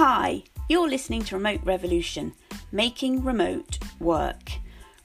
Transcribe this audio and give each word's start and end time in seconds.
Hi, 0.00 0.44
you're 0.68 0.88
listening 0.88 1.24
to 1.24 1.34
Remote 1.34 1.62
Revolution, 1.64 2.32
making 2.70 3.24
remote 3.24 3.80
work. 3.98 4.52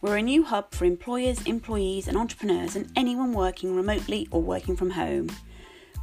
We're 0.02 0.18
a 0.18 0.22
new 0.22 0.44
hub 0.44 0.72
for 0.72 0.86
employers, 0.86 1.42
employees, 1.48 2.08
and 2.08 2.16
entrepreneurs, 2.16 2.76
and 2.76 2.92
anyone 2.96 3.34
working 3.34 3.76
remotely 3.76 4.28
or 4.30 4.44
working 4.44 4.76
from 4.76 4.92
home. 4.92 5.32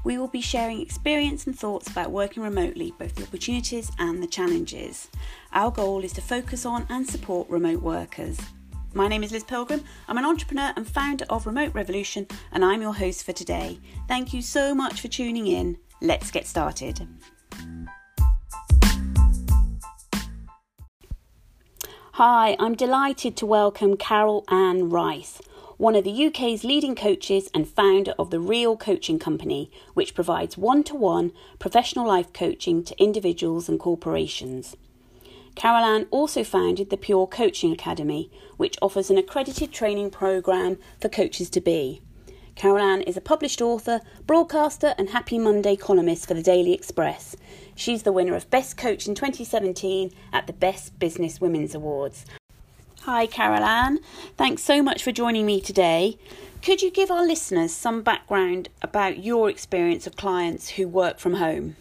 We 0.02 0.18
will 0.18 0.26
be 0.26 0.40
sharing 0.40 0.80
experience 0.80 1.46
and 1.46 1.56
thoughts 1.56 1.88
about 1.88 2.10
working 2.10 2.42
remotely, 2.42 2.92
both 2.98 3.14
the 3.14 3.22
opportunities 3.22 3.92
and 4.00 4.20
the 4.20 4.26
challenges. 4.26 5.08
Our 5.52 5.70
goal 5.70 6.02
is 6.02 6.12
to 6.14 6.20
focus 6.20 6.66
on 6.66 6.84
and 6.90 7.08
support 7.08 7.48
remote 7.48 7.82
workers. 7.82 8.40
My 8.92 9.06
name 9.06 9.22
is 9.22 9.30
Liz 9.30 9.44
Pilgrim. 9.44 9.84
I'm 10.08 10.18
an 10.18 10.24
entrepreneur 10.24 10.72
and 10.74 10.84
founder 10.84 11.26
of 11.30 11.46
Remote 11.46 11.74
Revolution, 11.74 12.26
and 12.50 12.64
I'm 12.64 12.82
your 12.82 12.94
host 12.94 13.22
for 13.22 13.32
today. 13.32 13.78
Thank 14.08 14.34
you 14.34 14.42
so 14.42 14.74
much 14.74 15.00
for 15.00 15.06
tuning 15.06 15.46
in. 15.46 15.78
Let's 16.00 16.32
get 16.32 16.48
started. 16.48 17.06
Hi, 22.22 22.54
I'm 22.58 22.74
delighted 22.74 23.34
to 23.38 23.46
welcome 23.46 23.96
Carol 23.96 24.44
Ann 24.48 24.90
Rice, 24.90 25.40
one 25.78 25.96
of 25.96 26.04
the 26.04 26.26
UK's 26.26 26.64
leading 26.64 26.94
coaches 26.94 27.48
and 27.54 27.66
founder 27.66 28.12
of 28.18 28.28
the 28.28 28.38
Real 28.38 28.76
Coaching 28.76 29.18
Company, 29.18 29.70
which 29.94 30.14
provides 30.14 30.58
one 30.58 30.84
to 30.84 30.94
one 30.94 31.32
professional 31.58 32.06
life 32.06 32.30
coaching 32.34 32.84
to 32.84 33.02
individuals 33.02 33.70
and 33.70 33.80
corporations. 33.80 34.76
Carol 35.54 35.82
Ann 35.82 36.08
also 36.10 36.44
founded 36.44 36.90
the 36.90 36.98
Pure 36.98 37.28
Coaching 37.28 37.72
Academy, 37.72 38.30
which 38.58 38.76
offers 38.82 39.08
an 39.08 39.16
accredited 39.16 39.72
training 39.72 40.10
program 40.10 40.76
for 41.00 41.08
coaches 41.08 41.48
to 41.48 41.62
be. 41.62 42.02
Carol 42.60 42.82
Ann 42.82 43.00
is 43.00 43.16
a 43.16 43.22
published 43.22 43.62
author, 43.62 44.02
broadcaster, 44.26 44.94
and 44.98 45.08
Happy 45.08 45.38
Monday 45.38 45.76
columnist 45.76 46.28
for 46.28 46.34
the 46.34 46.42
Daily 46.42 46.74
Express. 46.74 47.34
She's 47.74 48.02
the 48.02 48.12
winner 48.12 48.36
of 48.36 48.50
Best 48.50 48.76
Coach 48.76 49.08
in 49.08 49.14
2017 49.14 50.12
at 50.30 50.46
the 50.46 50.52
Best 50.52 50.98
Business 50.98 51.40
Women's 51.40 51.74
Awards. 51.74 52.26
Hi, 53.04 53.24
Carol 53.24 53.64
Ann. 53.64 54.00
Thanks 54.36 54.62
so 54.62 54.82
much 54.82 55.02
for 55.02 55.10
joining 55.10 55.46
me 55.46 55.62
today. 55.62 56.18
Could 56.60 56.82
you 56.82 56.90
give 56.90 57.10
our 57.10 57.26
listeners 57.26 57.72
some 57.72 58.02
background 58.02 58.68
about 58.82 59.24
your 59.24 59.48
experience 59.48 60.06
of 60.06 60.16
clients 60.16 60.68
who 60.68 60.86
work 60.86 61.18
from 61.18 61.36
home? 61.36 61.76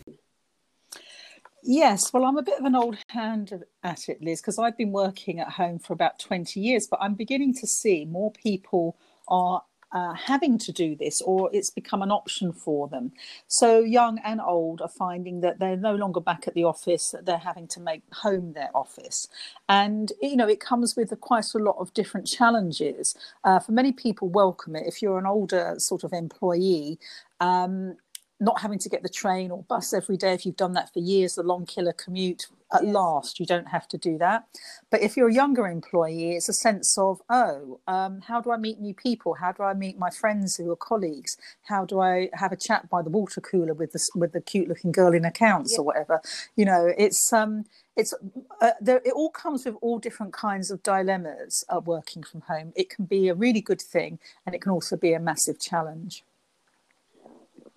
Yes, 1.62 2.14
well, 2.14 2.24
I'm 2.24 2.38
a 2.38 2.42
bit 2.42 2.58
of 2.58 2.64
an 2.64 2.76
old 2.78 2.96
hand 3.10 3.66
at 3.84 4.08
it, 4.08 4.22
Liz, 4.22 4.40
because 4.40 4.58
I've 4.58 4.78
been 4.78 4.94
working 4.94 5.42
at 5.42 5.50
home 5.50 5.78
for 5.78 5.92
about 5.92 6.20
20 6.20 6.58
years, 6.58 6.88
but 6.88 7.02
I'm 7.02 7.16
beginning 7.16 7.54
to 7.56 7.68
see 7.68 8.06
more 8.06 8.32
people 8.32 8.96
are 9.28 9.64
uh, 9.92 10.14
having 10.14 10.58
to 10.58 10.72
do 10.72 10.96
this 10.96 11.22
or 11.22 11.50
it's 11.54 11.70
become 11.70 12.02
an 12.02 12.12
option 12.12 12.52
for 12.52 12.88
them. 12.88 13.12
So, 13.48 13.80
young 13.80 14.20
and 14.24 14.40
old 14.42 14.82
are 14.82 14.90
finding 14.90 15.42
that 15.42 15.60
they're 15.60 15.78
no 15.78 15.96
longer 15.96 16.20
back 16.20 16.48
at 16.48 16.54
the 16.54 16.64
office, 16.64 17.12
that 17.12 17.26
they're 17.26 17.38
having 17.38 17.68
to 17.70 17.80
make 17.80 18.04
home 18.14 18.54
their 18.54 18.70
office. 18.76 19.28
And, 19.68 20.12
you 20.22 20.36
know, 20.36 20.48
it 20.48 20.60
comes 20.60 20.96
with 20.96 21.18
quite 21.22 21.54
a 21.54 21.60
lot 21.60 21.78
of 21.80 21.94
different 21.94 22.28
challenges. 22.28 23.16
Uh, 23.44 23.60
for 23.60 23.72
many 23.72 23.92
people, 23.92 24.30
welcome 24.30 24.76
it. 24.76 24.86
If 24.86 25.02
you're 25.02 25.20
an 25.20 25.26
older 25.26 25.76
sort 25.78 26.04
of 26.04 26.14
employee, 26.14 27.00
um, 27.40 27.98
not 28.40 28.62
having 28.62 28.80
to 28.80 28.90
get 28.90 29.04
the 29.04 29.10
train 29.10 29.52
or 29.52 29.64
bus 29.64 29.94
every 29.94 30.18
day 30.18 30.34
if 30.34 30.46
you've 30.46 30.56
done 30.56 30.74
that 30.74 30.92
for 30.94 31.00
years 31.00 31.36
the 31.36 31.44
long 31.44 31.66
killer 31.66 31.94
commute 31.94 32.48
at 32.74 32.84
yes. 32.84 32.94
last 32.94 33.40
you 33.40 33.46
don't 33.46 33.68
have 33.68 33.88
to 33.88 33.98
do 33.98 34.18
that. 34.18 34.46
But 34.92 35.02
if 35.02 35.18
you're 35.18 35.30
a 35.30 35.34
younger 35.34 35.68
employee 35.68 36.36
it's 36.36 36.50
a 36.50 36.54
sense 36.54 36.98
of 36.98 37.22
oh 37.30 37.80
um, 37.88 38.22
how 38.22 38.42
do 38.42 38.52
i 38.52 38.58
meet 38.58 38.80
new 38.80 38.94
people? 38.94 39.34
How 39.34 39.52
do 39.52 39.64
i 39.64 39.74
meet 39.74 39.98
my 39.98 40.10
friends 40.10 40.56
who 40.56 40.72
are 40.72 40.76
colleagues? 40.76 41.38
How 41.64 41.86
do 41.86 42.00
i 42.00 42.30
have 42.34 42.52
a 42.52 42.58
chat 42.58 42.90
by 42.90 43.02
the 43.02 43.10
water 43.10 43.42
cooler 43.42 43.74
with 43.74 43.92
the 43.92 44.10
with 44.16 44.34
the 44.34 44.42
cute 44.42 44.68
looking 44.68 44.92
girl 44.92 45.14
in 45.14 45.26
accounts 45.26 45.78
or 45.78 45.84
whatever? 45.84 46.22
You 46.56 46.66
know 46.66 46.94
it's 46.98 47.34
um 47.34 47.66
it's 47.98 48.14
uh, 48.62 48.72
there, 48.80 49.02
it 49.04 49.12
all 49.14 49.30
comes 49.30 49.66
with 49.66 49.76
all 49.82 50.00
different 50.00 50.32
kinds 50.32 50.72
of 50.72 50.82
dilemmas 50.84 51.66
of 51.68 51.86
working 51.86 52.24
from 52.24 52.42
home. 52.42 52.72
It 52.78 52.90
can 52.90 53.04
be 53.04 53.28
a 53.28 53.36
really 53.36 53.60
good 53.60 53.82
thing 53.82 54.20
and 54.46 54.56
it 54.56 54.62
can 54.62 54.72
also 54.72 54.96
be 54.96 55.12
a 55.12 55.20
massive 55.20 55.60
challenge 55.60 56.24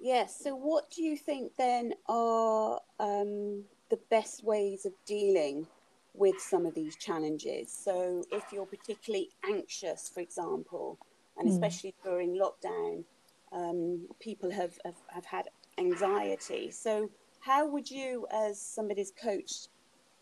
Yes. 0.03 0.37
So, 0.43 0.57
what 0.57 0.91
do 0.91 1.01
you 1.01 1.17
think 1.17 1.53
then 1.57 1.95
are 2.09 2.81
um, 2.99 3.63
the 3.89 4.01
best 4.11 4.43
ways 4.43 4.85
of 4.85 4.93
dealing 5.07 5.65
with 6.13 6.41
some 6.41 6.67
of 6.67 6.75
these 6.75 6.97
challenges? 6.97 7.73
So, 7.73 8.25
if 8.33 8.43
you're 8.53 8.67
particularly 8.67 9.29
anxious, 9.49 10.11
for 10.13 10.19
example, 10.19 10.99
and 11.39 11.49
mm. 11.49 11.53
especially 11.53 11.95
during 12.03 12.37
lockdown, 12.37 13.05
um, 13.53 14.09
people 14.19 14.51
have, 14.51 14.77
have, 14.85 14.97
have 15.07 15.25
had 15.25 15.47
anxiety. 15.79 16.73
So, 16.73 17.09
how 17.39 17.69
would 17.69 17.89
you, 17.89 18.27
as 18.33 18.61
somebody's 18.61 19.13
coach, 19.13 19.69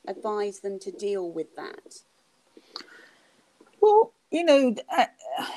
advise 0.07 0.61
them 0.61 0.79
to 0.81 0.91
deal 0.91 1.33
with 1.33 1.57
that? 1.57 2.03
Well, 3.81 4.13
you 4.31 4.45
know, 4.45 4.75
uh, 4.97 5.07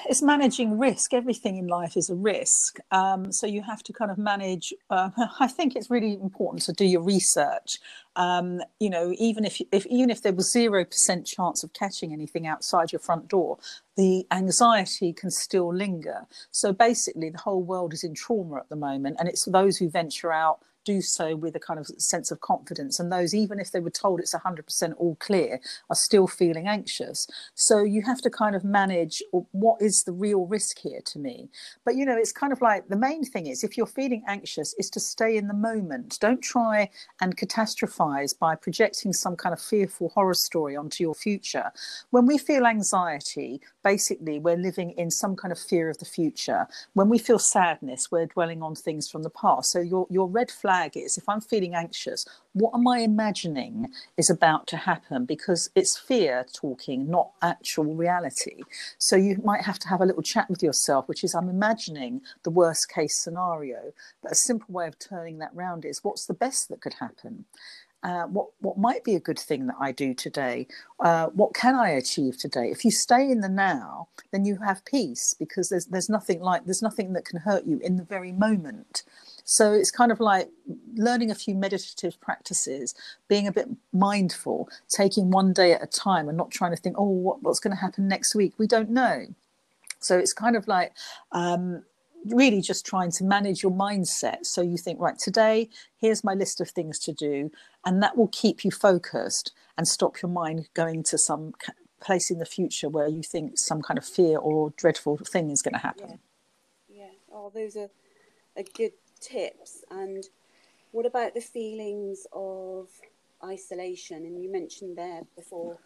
it's 0.09 0.21
managing 0.21 0.79
risk. 0.79 1.13
Everything 1.13 1.57
in 1.57 1.67
life 1.67 1.95
is 1.95 2.09
a 2.09 2.15
risk. 2.15 2.79
Um, 2.91 3.31
so 3.31 3.45
you 3.45 3.61
have 3.61 3.83
to 3.83 3.93
kind 3.93 4.09
of 4.09 4.17
manage. 4.17 4.73
Uh, 4.89 5.09
I 5.39 5.47
think 5.47 5.75
it's 5.75 5.91
really 5.91 6.13
important 6.13 6.63
to 6.63 6.73
do 6.73 6.85
your 6.85 7.01
research. 7.01 7.79
Um, 8.15 8.61
you 8.79 8.89
know, 8.89 9.13
even 9.17 9.45
if, 9.45 9.61
if 9.71 9.85
even 9.87 10.09
if 10.09 10.23
there 10.23 10.33
was 10.33 10.51
zero 10.51 10.85
percent 10.85 11.27
chance 11.27 11.63
of 11.63 11.73
catching 11.73 12.13
anything 12.13 12.47
outside 12.47 12.91
your 12.91 12.99
front 12.99 13.27
door, 13.27 13.59
the 13.95 14.25
anxiety 14.31 15.13
can 15.13 15.29
still 15.29 15.73
linger. 15.73 16.25
So 16.51 16.73
basically, 16.73 17.29
the 17.29 17.37
whole 17.37 17.63
world 17.63 17.93
is 17.93 18.03
in 18.03 18.15
trauma 18.15 18.57
at 18.57 18.69
the 18.69 18.75
moment, 18.75 19.17
and 19.19 19.29
it's 19.29 19.45
those 19.45 19.77
who 19.77 19.89
venture 19.89 20.31
out 20.31 20.59
do 20.83 21.01
so 21.01 21.35
with 21.35 21.55
a 21.55 21.59
kind 21.59 21.79
of 21.79 21.87
sense 21.97 22.31
of 22.31 22.41
confidence. 22.41 22.99
And 22.99 23.11
those, 23.11 23.33
even 23.33 23.59
if 23.59 23.71
they 23.71 23.79
were 23.79 23.89
told 23.89 24.19
it's 24.19 24.33
100% 24.33 24.93
all 24.97 25.15
clear, 25.15 25.59
are 25.89 25.95
still 25.95 26.27
feeling 26.27 26.67
anxious. 26.67 27.27
So 27.55 27.83
you 27.83 28.01
have 28.03 28.21
to 28.21 28.29
kind 28.29 28.55
of 28.55 28.63
manage 28.63 29.21
what 29.51 29.81
is 29.81 30.03
the 30.03 30.11
real 30.11 30.45
risk 30.45 30.79
here 30.79 31.01
to 31.05 31.19
me. 31.19 31.49
But, 31.85 31.95
you 31.95 32.05
know, 32.05 32.17
it's 32.17 32.31
kind 32.31 32.53
of 32.53 32.61
like 32.61 32.87
the 32.87 32.95
main 32.95 33.23
thing 33.23 33.47
is 33.47 33.63
if 33.63 33.77
you're 33.77 33.85
feeling 33.85 34.23
anxious, 34.27 34.73
is 34.77 34.89
to 34.91 34.99
stay 34.99 35.37
in 35.37 35.47
the 35.47 35.53
moment. 35.53 36.17
Don't 36.19 36.41
try 36.41 36.89
and 37.21 37.37
catastrophize 37.37 38.37
by 38.37 38.55
projecting 38.55 39.13
some 39.13 39.35
kind 39.35 39.53
of 39.53 39.61
fearful 39.61 40.09
horror 40.09 40.33
story 40.33 40.75
onto 40.75 41.03
your 41.03 41.15
future. 41.15 41.71
When 42.09 42.25
we 42.25 42.37
feel 42.37 42.65
anxiety, 42.65 43.61
basically 43.83 44.39
we're 44.39 44.57
living 44.57 44.91
in 44.91 45.11
some 45.11 45.35
kind 45.35 45.51
of 45.51 45.59
fear 45.59 45.89
of 45.89 45.99
the 45.99 46.05
future. 46.05 46.67
When 46.93 47.09
we 47.09 47.17
feel 47.17 47.39
sadness, 47.39 48.11
we're 48.11 48.27
dwelling 48.27 48.61
on 48.61 48.75
things 48.75 49.09
from 49.09 49.23
the 49.23 49.29
past. 49.29 49.71
So 49.71 49.79
your, 49.79 50.07
your 50.09 50.27
red 50.27 50.51
flag 50.51 50.72
flag 50.73 50.97
is 50.97 51.17
if 51.17 51.29
I'm 51.29 51.41
feeling 51.41 51.75
anxious, 51.75 52.25
what 52.53 52.73
am 52.73 52.87
I 52.87 52.99
imagining 52.99 53.91
is 54.17 54.29
about 54.29 54.65
to 54.67 54.77
happen? 54.77 55.25
Because 55.25 55.69
it's 55.75 55.99
fear 55.99 56.45
talking, 56.51 57.09
not 57.09 57.29
actual 57.41 57.93
reality. 57.93 58.63
So 58.97 59.15
you 59.15 59.39
might 59.43 59.61
have 59.61 59.77
to 59.79 59.87
have 59.89 60.01
a 60.01 60.05
little 60.05 60.23
chat 60.23 60.49
with 60.49 60.63
yourself, 60.63 61.07
which 61.07 61.23
is 61.23 61.35
I'm 61.35 61.49
imagining 61.49 62.21
the 62.43 62.49
worst 62.49 62.89
case 62.89 63.15
scenario. 63.17 63.93
But 64.23 64.31
a 64.31 64.35
simple 64.35 64.73
way 64.73 64.87
of 64.87 64.97
turning 64.97 65.37
that 65.39 65.53
round 65.53 65.85
is 65.85 66.03
what's 66.03 66.25
the 66.25 66.33
best 66.33 66.69
that 66.69 66.81
could 66.81 66.95
happen? 66.95 67.45
Uh, 68.01 68.23
what 68.23 68.47
what 68.59 68.77
might 68.77 69.03
be 69.05 69.15
a 69.15 69.19
good 69.29 69.39
thing 69.39 69.67
that 69.67 69.77
I 69.79 69.93
do 69.93 70.13
today? 70.13 70.67
Uh, 70.99 71.27
what 71.27 71.53
can 71.53 71.75
I 71.75 71.89
achieve 71.89 72.37
today? 72.37 72.67
If 72.69 72.83
you 72.83 72.91
stay 72.91 73.31
in 73.31 73.39
the 73.39 73.47
now, 73.47 74.09
then 74.31 74.43
you 74.43 74.57
have 74.57 74.83
peace 74.83 75.33
because 75.39 75.69
there's 75.69 75.85
there's 75.85 76.09
nothing 76.09 76.41
like 76.41 76.65
there's 76.65 76.81
nothing 76.81 77.13
that 77.13 77.23
can 77.23 77.39
hurt 77.39 77.63
you 77.65 77.79
in 77.81 77.95
the 77.95 78.03
very 78.03 78.33
moment. 78.33 79.03
So 79.43 79.73
it's 79.73 79.91
kind 79.91 80.11
of 80.11 80.19
like 80.19 80.49
learning 80.95 81.31
a 81.31 81.35
few 81.35 81.55
meditative 81.55 82.19
practices, 82.21 82.95
being 83.27 83.47
a 83.47 83.51
bit 83.51 83.67
mindful, 83.91 84.69
taking 84.87 85.31
one 85.31 85.53
day 85.53 85.73
at 85.73 85.83
a 85.83 85.87
time 85.87 86.29
and 86.29 86.37
not 86.37 86.51
trying 86.51 86.71
to 86.71 86.77
think, 86.77 86.95
oh, 86.97 87.09
what, 87.09 87.43
what's 87.43 87.59
going 87.59 87.75
to 87.75 87.81
happen 87.81 88.07
next 88.07 88.35
week? 88.35 88.53
We 88.57 88.67
don't 88.67 88.89
know. 88.89 89.25
So 89.99 90.17
it's 90.17 90.33
kind 90.33 90.55
of 90.55 90.67
like 90.67 90.93
um, 91.31 91.83
really 92.25 92.61
just 92.61 92.85
trying 92.85 93.11
to 93.11 93.23
manage 93.23 93.63
your 93.63 93.71
mindset. 93.71 94.45
So 94.45 94.61
you 94.61 94.77
think, 94.77 94.99
right, 94.99 95.17
today, 95.17 95.69
here's 95.97 96.23
my 96.23 96.33
list 96.33 96.61
of 96.61 96.69
things 96.69 96.99
to 96.99 97.13
do. 97.13 97.51
And 97.85 98.01
that 98.01 98.17
will 98.17 98.29
keep 98.29 98.63
you 98.63 98.71
focused 98.71 99.51
and 99.77 99.87
stop 99.87 100.21
your 100.21 100.31
mind 100.31 100.67
going 100.73 101.03
to 101.03 101.17
some 101.17 101.53
place 101.99 102.29
in 102.29 102.39
the 102.39 102.45
future 102.45 102.89
where 102.89 103.07
you 103.07 103.23
think 103.23 103.57
some 103.57 103.81
kind 103.81 103.97
of 103.97 104.05
fear 104.05 104.37
or 104.37 104.73
dreadful 104.77 105.17
thing 105.17 105.49
is 105.49 105.61
going 105.61 105.73
to 105.73 105.79
happen. 105.79 106.19
Yeah. 106.89 107.05
yeah. 107.05 107.11
Oh, 107.31 107.51
those 107.53 107.75
are 107.75 107.89
a 108.55 108.63
good 108.63 108.91
tips 109.23 109.83
and 109.89 110.25
what 110.93 111.07
about 111.07 111.33
the 111.33 111.41
feelings 111.41 112.27
of 112.31 112.87
isolation? 113.43 114.17
And 114.17 114.41
you 114.41 114.51
mentioned 114.51 114.95
there 114.95 115.23
before 115.35 115.79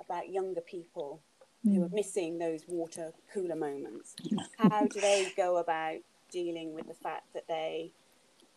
about 0.00 0.30
younger 0.30 0.60
people 0.60 1.20
mm. 1.66 1.74
who 1.74 1.84
are 1.84 1.90
missing 1.90 2.38
those 2.38 2.62
water 2.66 3.12
cooler 3.32 3.54
moments. 3.54 4.16
How 4.58 4.86
do 4.86 5.00
they 5.00 5.32
go 5.36 5.58
about 5.58 5.98
dealing 6.30 6.74
with 6.74 6.88
the 6.88 6.94
fact 6.94 7.32
that 7.34 7.46
they 7.48 7.92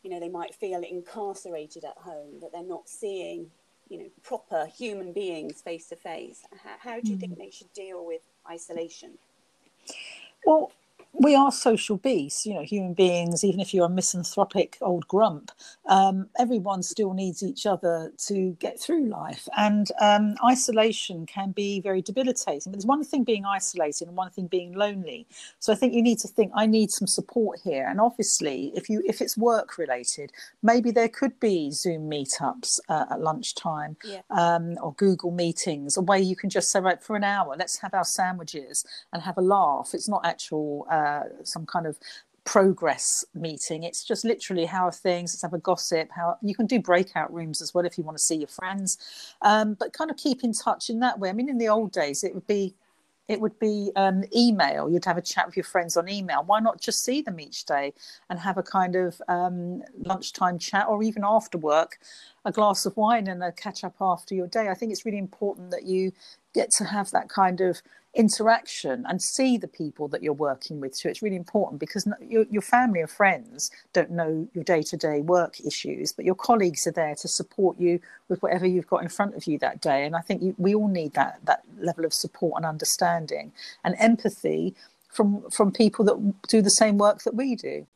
you 0.03 0.09
know 0.09 0.19
they 0.19 0.27
might 0.27 0.55
feel 0.55 0.81
incarcerated 0.81 1.85
at 1.85 1.97
home 1.97 2.39
that 2.41 2.51
they're 2.51 2.63
not 2.63 2.89
seeing 2.89 3.51
you 3.87 3.99
know 3.99 4.09
proper 4.23 4.65
human 4.65 5.13
beings 5.13 5.61
face 5.61 5.85
to 5.87 5.95
face? 5.95 6.43
How 6.79 6.99
do 6.99 7.11
you 7.11 7.17
mm. 7.17 7.19
think 7.19 7.37
they 7.37 7.51
should 7.51 7.71
deal 7.73 8.03
with 8.03 8.21
isolation? 8.49 9.19
Well 10.47 10.71
we 11.13 11.35
are 11.35 11.51
social 11.51 11.97
beasts, 11.97 12.45
you 12.45 12.53
know, 12.53 12.63
human 12.63 12.93
beings, 12.93 13.43
even 13.43 13.59
if 13.59 13.73
you're 13.73 13.85
a 13.85 13.89
misanthropic 13.89 14.77
old 14.81 15.07
grump, 15.07 15.51
um, 15.87 16.29
everyone 16.39 16.81
still 16.81 17.13
needs 17.13 17.43
each 17.43 17.65
other 17.65 18.13
to 18.17 18.55
get 18.59 18.79
through 18.79 19.05
life. 19.07 19.47
And 19.57 19.87
um, 19.99 20.35
isolation 20.45 21.25
can 21.25 21.51
be 21.51 21.81
very 21.81 22.01
debilitating. 22.01 22.71
But 22.71 22.77
there's 22.77 22.85
one 22.85 23.03
thing 23.03 23.23
being 23.23 23.45
isolated 23.45 24.07
and 24.07 24.15
one 24.15 24.31
thing 24.31 24.47
being 24.47 24.73
lonely. 24.73 25.27
So 25.59 25.73
I 25.73 25.75
think 25.75 25.93
you 25.93 26.01
need 26.01 26.19
to 26.19 26.27
think, 26.27 26.51
I 26.55 26.65
need 26.65 26.91
some 26.91 27.07
support 27.07 27.59
here. 27.63 27.87
And 27.87 27.99
obviously, 27.99 28.71
if 28.73 28.89
you 28.89 29.03
if 29.05 29.21
it's 29.21 29.37
work 29.37 29.77
related, 29.77 30.31
maybe 30.63 30.91
there 30.91 31.09
could 31.09 31.39
be 31.39 31.71
Zoom 31.71 32.09
meetups 32.09 32.79
uh, 32.87 33.05
at 33.11 33.19
lunchtime 33.19 33.97
yeah. 34.05 34.21
um, 34.29 34.77
or 34.81 34.93
Google 34.93 35.31
meetings, 35.31 35.97
a 35.97 36.01
way 36.01 36.21
you 36.21 36.35
can 36.35 36.49
just 36.49 36.71
say, 36.71 36.79
right, 36.79 37.03
for 37.03 37.15
an 37.15 37.23
hour, 37.23 37.55
let's 37.57 37.79
have 37.79 37.93
our 37.93 38.05
sandwiches 38.05 38.85
and 39.11 39.21
have 39.23 39.37
a 39.37 39.41
laugh. 39.41 39.89
It's 39.93 40.07
not 40.07 40.25
actual. 40.25 40.87
Uh, 40.89 41.00
uh, 41.01 41.23
some 41.43 41.65
kind 41.65 41.87
of 41.87 41.97
progress 42.43 43.23
meeting. 43.33 43.83
It's 43.83 44.03
just 44.03 44.25
literally 44.25 44.65
how 44.65 44.85
are 44.85 44.91
things. 44.91 45.33
Let's 45.33 45.41
have 45.43 45.53
a 45.53 45.59
gossip. 45.59 46.09
How 46.11 46.37
you 46.41 46.55
can 46.55 46.65
do 46.65 46.79
breakout 46.79 47.33
rooms 47.33 47.61
as 47.61 47.73
well 47.73 47.85
if 47.85 47.97
you 47.97 48.03
want 48.03 48.17
to 48.17 48.23
see 48.23 48.35
your 48.35 48.47
friends, 48.47 48.97
um, 49.41 49.75
but 49.79 49.93
kind 49.93 50.09
of 50.09 50.17
keep 50.17 50.43
in 50.43 50.53
touch 50.53 50.89
in 50.89 50.99
that 51.01 51.19
way. 51.19 51.29
I 51.29 51.33
mean, 51.33 51.49
in 51.49 51.57
the 51.57 51.69
old 51.69 51.91
days, 51.91 52.23
it 52.23 52.33
would 52.33 52.47
be 52.47 52.75
it 53.27 53.39
would 53.39 53.57
be 53.59 53.91
um, 53.95 54.23
email. 54.35 54.89
You'd 54.89 55.05
have 55.05 55.17
a 55.17 55.21
chat 55.21 55.45
with 55.45 55.55
your 55.55 55.63
friends 55.63 55.95
on 55.95 56.09
email. 56.09 56.43
Why 56.45 56.59
not 56.59 56.81
just 56.81 57.05
see 57.05 57.21
them 57.21 57.39
each 57.39 57.65
day 57.65 57.93
and 58.29 58.37
have 58.37 58.57
a 58.57 58.63
kind 58.63 58.95
of 58.97 59.21
um, 59.29 59.83
lunchtime 60.03 60.59
chat 60.59 60.87
or 60.89 61.01
even 61.01 61.23
after 61.25 61.57
work, 61.57 61.99
a 62.43 62.51
glass 62.51 62.85
of 62.85 62.97
wine 62.97 63.27
and 63.27 63.41
a 63.41 63.53
catch 63.53 63.85
up 63.85 63.95
after 64.01 64.35
your 64.35 64.47
day? 64.47 64.67
I 64.67 64.73
think 64.73 64.91
it's 64.91 65.05
really 65.05 65.17
important 65.17 65.71
that 65.71 65.83
you 65.83 66.11
get 66.53 66.69
to 66.77 66.85
have 66.85 67.11
that 67.11 67.29
kind 67.29 67.61
of 67.61 67.81
interaction 68.13 69.05
and 69.07 69.21
see 69.21 69.57
the 69.57 69.67
people 69.67 70.07
that 70.09 70.21
you're 70.21 70.33
working 70.33 70.81
with. 70.81 70.95
So 70.95 71.07
it's 71.07 71.21
really 71.21 71.37
important 71.37 71.79
because 71.79 72.05
your, 72.27 72.45
your 72.49 72.61
family 72.61 72.99
and 72.99 73.09
friends 73.09 73.71
don't 73.93 74.11
know 74.11 74.49
your 74.53 74.63
day 74.63 74.81
to 74.83 74.97
day 74.97 75.21
work 75.21 75.61
issues, 75.65 76.11
but 76.11 76.25
your 76.25 76.35
colleagues 76.35 76.85
are 76.87 76.91
there 76.91 77.15
to 77.15 77.27
support 77.27 77.79
you 77.79 78.01
with 78.27 78.41
whatever 78.43 78.65
you've 78.65 78.87
got 78.87 79.01
in 79.01 79.09
front 79.09 79.35
of 79.35 79.47
you 79.47 79.57
that 79.59 79.79
day. 79.79 80.05
And 80.05 80.15
I 80.15 80.21
think 80.21 80.41
you, 80.41 80.55
we 80.57 80.75
all 80.75 80.89
need 80.89 81.13
that 81.13 81.39
that 81.45 81.63
level 81.79 82.03
of 82.03 82.13
support 82.13 82.55
and 82.57 82.65
understanding 82.65 83.53
and 83.83 83.95
empathy 83.97 84.75
from 85.09 85.49
from 85.49 85.71
people 85.71 86.03
that 86.05 86.47
do 86.49 86.61
the 86.61 86.69
same 86.69 86.97
work 86.97 87.23
that 87.23 87.35
we 87.35 87.55
do. 87.55 87.87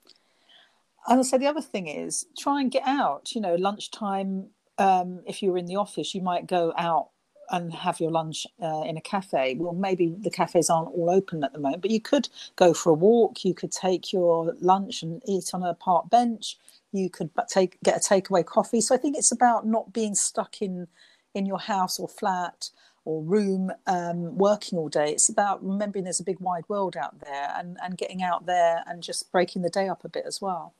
And 1.07 1.19
I 1.19 1.23
say 1.23 1.37
the 1.37 1.47
other 1.47 1.61
thing 1.61 1.87
is 1.87 2.25
try 2.37 2.61
and 2.61 2.71
get 2.71 2.83
out. 2.85 3.35
You 3.35 3.41
know, 3.41 3.55
lunchtime. 3.55 4.47
Um, 4.77 5.21
if 5.25 5.41
you're 5.41 5.57
in 5.57 5.67
the 5.67 5.77
office, 5.77 6.13
you 6.13 6.21
might 6.21 6.47
go 6.47 6.73
out 6.77 7.07
and 7.51 7.73
have 7.73 7.99
your 7.99 8.11
lunch 8.11 8.47
uh, 8.61 8.81
in 8.85 8.97
a 8.97 9.01
cafe. 9.01 9.55
Well, 9.57 9.73
maybe 9.73 10.15
the 10.19 10.29
cafes 10.29 10.69
aren't 10.69 10.93
all 10.93 11.09
open 11.09 11.43
at 11.43 11.53
the 11.53 11.59
moment, 11.59 11.81
but 11.81 11.91
you 11.91 12.01
could 12.01 12.29
go 12.55 12.73
for 12.73 12.89
a 12.89 12.93
walk. 12.93 13.45
You 13.45 13.53
could 13.53 13.71
take 13.71 14.11
your 14.11 14.55
lunch 14.59 15.03
and 15.03 15.21
eat 15.25 15.51
on 15.53 15.63
a 15.63 15.73
park 15.73 16.09
bench. 16.09 16.57
You 16.91 17.09
could 17.09 17.29
take 17.49 17.77
get 17.83 17.97
a 17.97 17.99
takeaway 17.99 18.45
coffee. 18.45 18.81
So 18.81 18.95
I 18.95 18.97
think 18.97 19.17
it's 19.17 19.31
about 19.31 19.65
not 19.65 19.93
being 19.93 20.15
stuck 20.15 20.61
in 20.61 20.87
in 21.33 21.45
your 21.45 21.59
house 21.59 21.99
or 21.99 22.07
flat 22.07 22.69
or 23.03 23.21
room 23.21 23.71
um, 23.85 24.35
working 24.37 24.79
all 24.79 24.89
day. 24.89 25.11
It's 25.11 25.29
about 25.29 25.63
remembering 25.63 26.03
there's 26.05 26.19
a 26.19 26.23
big 26.23 26.39
wide 26.39 26.63
world 26.67 26.97
out 26.97 27.19
there 27.19 27.53
and, 27.55 27.77
and 27.83 27.97
getting 27.97 28.23
out 28.23 28.47
there 28.47 28.83
and 28.87 29.03
just 29.03 29.31
breaking 29.31 29.61
the 29.61 29.69
day 29.69 29.87
up 29.87 30.03
a 30.03 30.09
bit 30.09 30.23
as 30.25 30.41
well. 30.41 30.73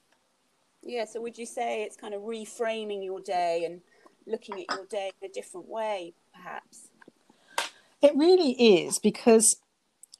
Yeah. 0.82 1.06
So 1.06 1.22
would 1.22 1.38
you 1.38 1.46
say 1.46 1.84
it's 1.84 1.96
kind 1.96 2.14
of 2.14 2.22
reframing 2.24 3.04
your 3.04 3.20
day 3.20 3.64
and 3.66 3.82
looking 4.26 4.60
at 4.62 4.76
your 4.76 4.86
day 4.86 5.12
in 5.22 5.30
a 5.30 5.34
different 5.34 5.68
way, 5.68 6.14
perhaps? 6.46 6.90
It 8.02 8.16
really 8.16 8.52
is 8.52 9.00
because 9.00 9.58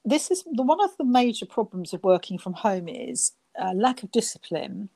this 0.04 0.30
is 0.30 0.44
the, 0.44 0.62
one 0.62 0.82
of 0.82 0.96
the 0.96 1.04
major 1.04 1.46
problems 1.46 1.92
of 1.92 2.02
working 2.02 2.38
from 2.38 2.52
home 2.52 2.88
is 2.88 3.32
uh, 3.60 3.72
lack 3.74 4.02
of 4.02 4.10
discipline 4.12 4.88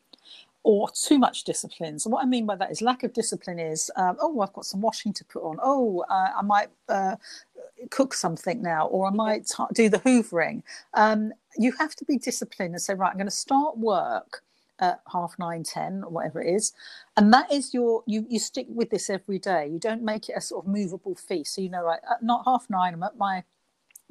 or 0.63 0.91
too 0.91 1.19
much 1.19 1.45
discipline. 1.45 1.99
So 1.99 2.11
what 2.11 2.23
I 2.23 2.27
mean 2.27 2.47
by 2.47 2.57
that 2.57 2.71
is 2.71 2.83
lack 2.83 3.03
of 3.03 3.13
discipline 3.13 3.59
is, 3.59 3.91
um, 3.97 4.17
oh, 4.21 4.41
I've 4.41 4.53
got 4.53 4.67
some 4.67 4.81
washing 4.81 5.13
to 5.15 5.25
put 5.25 5.43
on. 5.43 5.57
Oh, 5.63 6.05
uh, 6.11 6.31
I 6.37 6.43
might 6.43 6.69
uh, 6.89 7.17
cook 7.91 8.13
something 8.13 8.61
now, 8.61 8.87
or 8.89 9.07
I 9.07 9.11
might 9.11 9.47
t- 9.47 9.65
do 9.73 9.89
the 9.89 10.01
hoovering. 10.01 10.63
Um, 10.95 11.33
you 11.57 11.73
have 11.79 11.95
to 11.97 12.05
be 12.05 12.19
disciplined 12.19 12.75
and 12.75 12.83
say, 12.83 12.95
right, 12.95 13.11
I'm 13.11 13.17
going 13.17 13.27
to 13.27 13.31
start 13.31 13.79
work 13.79 14.43
at 14.81 15.03
half 15.13 15.37
nine, 15.39 15.63
ten, 15.65 16.05
or 16.05 16.11
whatever 16.11 16.43
it 16.43 16.55
is, 16.55 16.73
and 17.17 17.33
that 17.35 17.53
is 17.53 17.75
your 17.75 18.03
you 18.07 18.27
you 18.29 18.39
stick 18.39 18.67
with 18.71 18.91
this 18.91 19.11
every 19.11 19.39
day. 19.39 19.69
You 19.69 19.79
don't 19.79 20.03
make 20.03 20.29
it 20.29 20.37
a 20.37 20.41
sort 20.41 20.65
of 20.67 20.73
movable 20.73 21.15
feast. 21.15 21.55
So 21.55 21.63
you 21.63 21.71
know, 21.71 21.85
right, 21.85 22.01
at 22.11 22.23
not 22.23 22.45
half 22.47 22.67
nine, 22.71 22.95
I'm 22.95 23.03
at 23.03 23.19
my 23.19 23.45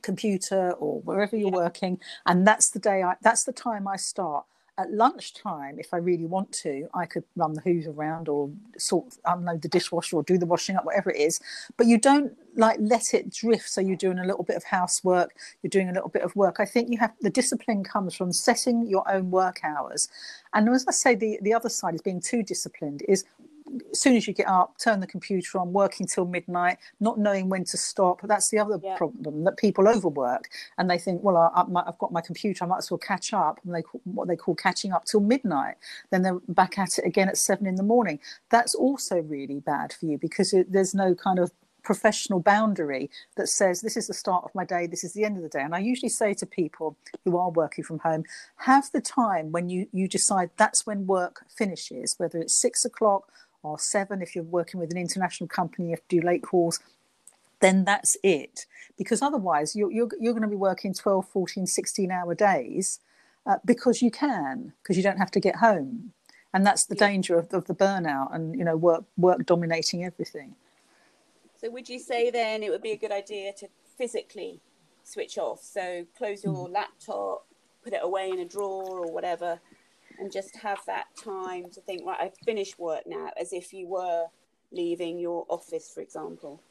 computer 0.04 0.72
or 0.74 1.02
wherever 1.02 1.38
you're 1.38 1.50
yeah. 1.50 1.56
working, 1.56 2.00
and 2.26 2.48
that's 2.48 2.70
the 2.70 2.80
day 2.80 3.04
I 3.04 3.16
that's 3.22 3.44
the 3.44 3.54
time 3.54 3.88
I 3.88 3.98
start 3.98 4.46
at 4.80 4.94
lunchtime, 4.94 5.78
if 5.78 5.94
I 5.94 5.98
really 5.98 6.26
want 6.26 6.54
to, 6.64 6.88
I 6.94 7.06
could 7.06 7.26
run 7.36 7.54
the 7.54 7.60
hoover 7.62 7.92
around 7.92 8.30
or 8.30 8.50
sort 8.78 9.18
unload 9.26 9.62
the 9.62 9.68
dishwasher 9.68 10.16
or 10.16 10.24
do 10.24 10.38
the 10.38 10.46
washing 10.46 10.78
up, 10.78 10.86
whatever 10.86 11.12
it 11.12 11.18
is. 11.18 11.42
But 11.76 11.88
you 11.88 11.98
don't 11.98 12.32
like 12.56 12.78
let 12.80 13.14
it 13.14 13.30
drift. 13.30 13.70
So 13.70 13.82
you're 13.82 13.98
doing 13.98 14.20
a 14.20 14.26
little 14.26 14.46
bit 14.46 14.56
of 14.56 14.64
housework, 14.64 15.36
you're 15.62 15.70
doing 15.70 15.90
a 15.90 15.94
little 15.94 16.08
bit 16.08 16.22
of 16.22 16.34
work. 16.38 16.62
I 16.62 16.66
think 16.66 16.90
you 16.90 16.98
have 16.98 17.12
the 17.20 17.30
discipline 17.30 17.84
comes 17.84 18.16
from 18.16 18.32
setting 18.32 18.88
your 18.88 19.04
own 19.12 19.30
work 19.32 19.60
hours. 19.64 20.08
And 20.54 20.70
as 20.70 20.86
I 20.88 20.92
say, 20.92 21.14
the, 21.14 21.40
the 21.42 21.54
other 21.54 21.70
side 21.70 21.94
is 21.94 22.02
being 22.02 22.22
too 22.22 22.42
disciplined 22.42 23.04
is 23.10 23.26
as 23.92 24.00
soon 24.00 24.16
as 24.16 24.28
you 24.28 24.34
get 24.34 24.48
up, 24.48 24.78
turn 24.78 25.00
the 25.00 25.08
computer 25.08 25.60
on, 25.60 25.74
working 25.74 26.08
till 26.08 26.26
midnight, 26.26 26.78
not 27.00 27.20
knowing 27.20 27.50
when 27.50 27.64
to 27.66 27.78
stop. 27.78 28.22
That's 28.24 28.50
the 28.50 28.60
other 28.60 28.80
yeah. 28.82 28.98
problem 28.98 29.44
that 29.44 29.58
people 29.58 29.88
overwork 29.88 30.50
and 30.78 30.90
they 30.90 30.98
think, 30.98 31.24
well, 31.24 31.38
I, 31.38 31.84
have 31.86 31.98
got 31.98 32.12
my 32.12 32.22
computer, 32.22 32.64
I 32.64 32.68
might 32.68 32.78
as 32.78 32.92
well 32.92 32.98
catch 32.98 33.34
up. 33.34 33.60
And 33.64 33.74
they 33.74 33.84
what 34.04 34.28
they 34.28 34.36
call 34.36 34.56
catching 34.56 34.92
up 34.92 35.06
till 35.06 35.22
midnight. 35.22 35.76
Then 36.12 36.22
they're 36.22 36.40
back 36.50 36.78
at 36.78 36.98
it 36.98 37.06
again 37.06 37.30
at 37.30 37.38
seven 37.38 37.66
in 37.68 37.76
the 37.76 37.84
morning. 37.84 38.20
That's 38.50 38.76
also 38.76 39.22
really 39.22 39.60
bad 39.60 39.94
for 39.94 40.06
you 40.06 40.18
because 40.18 40.54
it, 40.54 40.72
there's 40.72 40.94
no 40.94 41.16
kind 41.16 41.40
of 41.40 41.52
professional 41.84 42.40
boundary 42.40 43.10
that 43.36 43.48
says 43.48 43.82
this 43.82 43.98
is 43.98 44.08
the 44.08 44.14
start 44.14 44.44
of 44.44 44.54
my 44.54 44.64
day 44.66 44.86
this 44.86 45.04
is 45.04 45.14
the 45.14 45.24
end 45.24 45.38
of 45.38 45.44
the 45.44 45.50
day 45.50 45.62
and 45.62 45.74
i 45.74 45.80
usually 45.80 46.10
say 46.10 46.34
to 46.34 46.46
people 46.46 46.98
who 47.26 47.38
are 47.38 47.50
working 47.50 47.84
from 47.84 48.00
home 48.00 48.24
have 48.58 48.90
the 48.92 49.02
time 49.02 49.52
when 49.52 49.70
you 49.70 49.88
you 49.92 50.08
decide 50.08 50.50
that's 50.58 50.86
when 50.86 51.08
work 51.08 51.46
finishes 51.50 52.16
whether 52.18 52.38
it's 52.40 52.60
six 52.60 52.86
o'clock 52.86 53.32
or 53.64 53.78
seven 53.78 54.22
if 54.22 54.36
you're 54.36 54.44
working 54.44 54.80
with 54.80 54.92
an 54.92 54.98
international 54.98 55.48
company 55.48 55.86
you 55.86 55.92
have 55.92 56.08
to 56.08 56.20
do 56.20 56.26
late 56.26 56.44
calls 56.44 56.80
then 57.60 57.84
that's 57.84 58.18
it 58.24 58.66
because 58.98 59.22
otherwise 59.22 59.76
you're, 59.76 59.92
you're, 59.92 60.10
you're 60.20 60.34
going 60.34 60.44
to 60.44 60.50
be 60.50 60.56
working 60.56 60.94
12 60.94 61.28
14 61.28 61.66
16 61.66 62.12
hour 62.12 62.34
days 62.36 63.00
uh, 63.46 63.58
because 63.66 64.02
you 64.02 64.12
can 64.12 64.74
because 64.82 64.98
you 64.98 65.04
don't 65.04 65.18
have 65.18 65.32
to 65.32 65.40
get 65.40 65.58
home 65.58 66.14
and 66.54 66.66
that's 66.66 66.86
the 66.86 66.96
yeah. 66.96 67.08
danger 67.08 67.38
of, 67.38 67.54
of 67.54 67.66
the 67.66 67.76
burnout 67.76 68.34
and 68.34 68.58
you 68.58 68.64
know 68.64 68.76
work 68.76 69.04
work 69.18 69.46
dominating 69.46 70.04
everything 70.04 70.56
so 71.60 71.70
would 71.70 71.90
you 71.90 72.00
say 72.00 72.30
then 72.30 72.64
it 72.64 72.70
would 72.70 72.82
be 72.82 72.92
a 72.92 72.98
good 72.98 73.12
idea 73.12 73.52
to 73.54 73.68
physically 73.98 74.62
switch 75.04 75.38
off 75.38 75.62
so 75.62 76.06
close 76.18 76.44
your 76.44 76.68
mm. 76.68 76.72
laptop 76.72 77.46
put 77.84 77.94
it 77.94 78.02
away 78.04 78.30
in 78.30 78.40
a 78.40 78.46
drawer 78.46 79.00
or 79.00 79.12
whatever 79.12 79.60
and 80.20 80.32
just 80.32 80.58
have 80.58 80.80
that 80.86 81.06
time 81.16 81.70
to 81.72 81.82
think, 81.82 82.06
right, 82.06 82.20
I've 82.20 82.38
finished 82.46 82.78
work 82.78 83.04
now, 83.06 83.30
as 83.40 83.54
if 83.54 83.74
you 83.74 83.88
were 83.88 84.26
leaving 84.72 85.18
your 85.20 85.46
office, 85.50 85.92
for 85.94 86.02
example. 86.02 86.62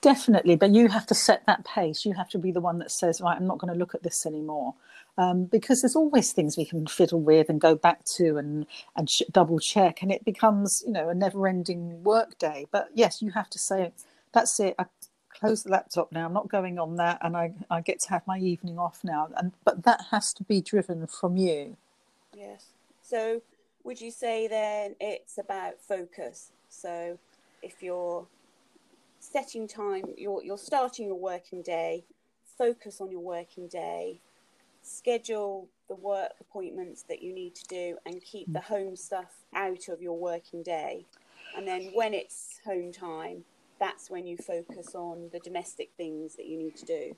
Definitely, 0.00 0.56
but 0.56 0.70
you 0.70 0.88
have 0.88 1.06
to 1.06 1.14
set 1.14 1.46
that 1.46 1.64
pace. 1.64 2.04
You 2.04 2.12
have 2.14 2.28
to 2.30 2.38
be 2.38 2.52
the 2.52 2.60
one 2.60 2.78
that 2.78 2.90
says, 2.90 3.20
right, 3.20 3.36
I'm 3.36 3.46
not 3.46 3.58
going 3.58 3.72
to 3.72 3.78
look 3.78 3.94
at 3.94 4.02
this 4.02 4.26
anymore. 4.26 4.74
Um, 5.16 5.44
because 5.44 5.80
there's 5.80 5.96
always 5.96 6.32
things 6.32 6.56
we 6.56 6.64
can 6.64 6.86
fiddle 6.86 7.20
with 7.20 7.48
and 7.48 7.60
go 7.60 7.76
back 7.76 8.04
to 8.16 8.36
and 8.36 8.66
and 8.96 9.08
sh- 9.08 9.22
double 9.30 9.60
check, 9.60 10.02
and 10.02 10.10
it 10.10 10.24
becomes 10.24 10.82
you 10.84 10.92
know 10.92 11.08
a 11.08 11.14
never-ending 11.14 12.02
work 12.02 12.36
day. 12.38 12.66
But 12.72 12.88
yes, 12.94 13.22
you 13.22 13.30
have 13.30 13.48
to 13.50 13.58
say, 13.58 13.92
that's 14.32 14.58
it. 14.58 14.74
I 14.78 14.86
close 15.32 15.62
the 15.62 15.70
laptop 15.70 16.10
now. 16.10 16.26
I'm 16.26 16.32
not 16.32 16.48
going 16.48 16.78
on 16.78 16.96
that, 16.96 17.18
and 17.22 17.36
I 17.36 17.52
I 17.70 17.80
get 17.80 18.00
to 18.00 18.10
have 18.10 18.26
my 18.26 18.38
evening 18.38 18.78
off 18.78 19.04
now. 19.04 19.28
And 19.36 19.52
but 19.64 19.84
that 19.84 20.06
has 20.10 20.34
to 20.34 20.44
be 20.44 20.60
driven 20.60 21.06
from 21.06 21.36
you. 21.36 21.76
Yes. 22.36 22.73
So, 23.14 23.42
would 23.84 24.00
you 24.00 24.10
say 24.10 24.48
then 24.48 24.96
it's 24.98 25.38
about 25.38 25.80
focus? 25.80 26.50
So, 26.68 27.16
if 27.62 27.80
you're 27.80 28.26
setting 29.20 29.68
time, 29.68 30.06
you're, 30.18 30.42
you're 30.42 30.58
starting 30.58 31.06
your 31.06 31.20
working 31.20 31.62
day, 31.62 32.02
focus 32.58 33.00
on 33.00 33.12
your 33.12 33.20
working 33.20 33.68
day, 33.68 34.20
schedule 34.82 35.68
the 35.88 35.94
work 35.94 36.32
appointments 36.40 37.04
that 37.04 37.22
you 37.22 37.32
need 37.32 37.54
to 37.54 37.64
do, 37.68 37.98
and 38.04 38.20
keep 38.20 38.52
the 38.52 38.62
home 38.62 38.96
stuff 38.96 39.44
out 39.54 39.86
of 39.86 40.02
your 40.02 40.18
working 40.18 40.64
day. 40.64 41.06
And 41.56 41.68
then 41.68 41.92
when 41.94 42.14
it's 42.14 42.58
home 42.66 42.90
time, 42.90 43.44
that's 43.78 44.10
when 44.10 44.26
you 44.26 44.36
focus 44.38 44.96
on 44.96 45.30
the 45.32 45.38
domestic 45.38 45.90
things 45.96 46.34
that 46.34 46.46
you 46.46 46.58
need 46.58 46.74
to 46.78 46.84
do. 46.84 47.16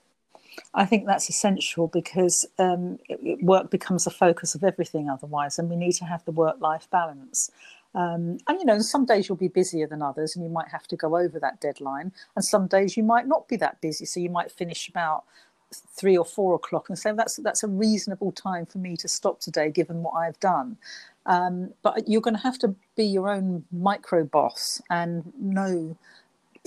I 0.73 0.85
think 0.85 1.05
that's 1.05 1.29
essential 1.29 1.87
because 1.87 2.45
um, 2.57 2.99
it, 3.09 3.43
work 3.43 3.69
becomes 3.69 4.05
the 4.05 4.11
focus 4.11 4.55
of 4.55 4.63
everything 4.63 5.09
otherwise, 5.09 5.59
and 5.59 5.69
we 5.69 5.75
need 5.75 5.93
to 5.93 6.05
have 6.05 6.23
the 6.25 6.31
work 6.31 6.57
life 6.59 6.87
balance. 6.89 7.51
Um, 7.95 8.37
and 8.47 8.59
you 8.59 8.65
know, 8.65 8.79
some 8.79 9.05
days 9.05 9.27
you'll 9.27 9.37
be 9.37 9.47
busier 9.47 9.87
than 9.87 10.01
others, 10.01 10.35
and 10.35 10.43
you 10.43 10.51
might 10.51 10.69
have 10.69 10.87
to 10.87 10.95
go 10.95 11.17
over 11.17 11.39
that 11.39 11.61
deadline. 11.61 12.11
And 12.35 12.43
some 12.43 12.67
days 12.67 12.97
you 12.97 13.03
might 13.03 13.27
not 13.27 13.47
be 13.47 13.55
that 13.57 13.81
busy, 13.81 14.05
so 14.05 14.19
you 14.19 14.29
might 14.29 14.51
finish 14.51 14.87
about 14.87 15.23
three 15.73 16.17
or 16.17 16.25
four 16.25 16.55
o'clock 16.55 16.87
and 16.87 16.97
say 16.97 17.11
that's 17.11 17.37
that's 17.37 17.63
a 17.63 17.67
reasonable 17.67 18.31
time 18.31 18.65
for 18.65 18.77
me 18.77 18.95
to 18.95 19.07
stop 19.07 19.39
today 19.39 19.69
given 19.69 20.01
what 20.01 20.11
I've 20.11 20.39
done. 20.39 20.77
Um, 21.25 21.73
but 21.81 22.07
you're 22.07 22.21
going 22.21 22.37
to 22.37 22.43
have 22.43 22.57
to 22.59 22.73
be 22.95 23.03
your 23.03 23.29
own 23.29 23.65
micro 23.71 24.23
boss 24.23 24.81
and 24.89 25.33
know 25.37 25.97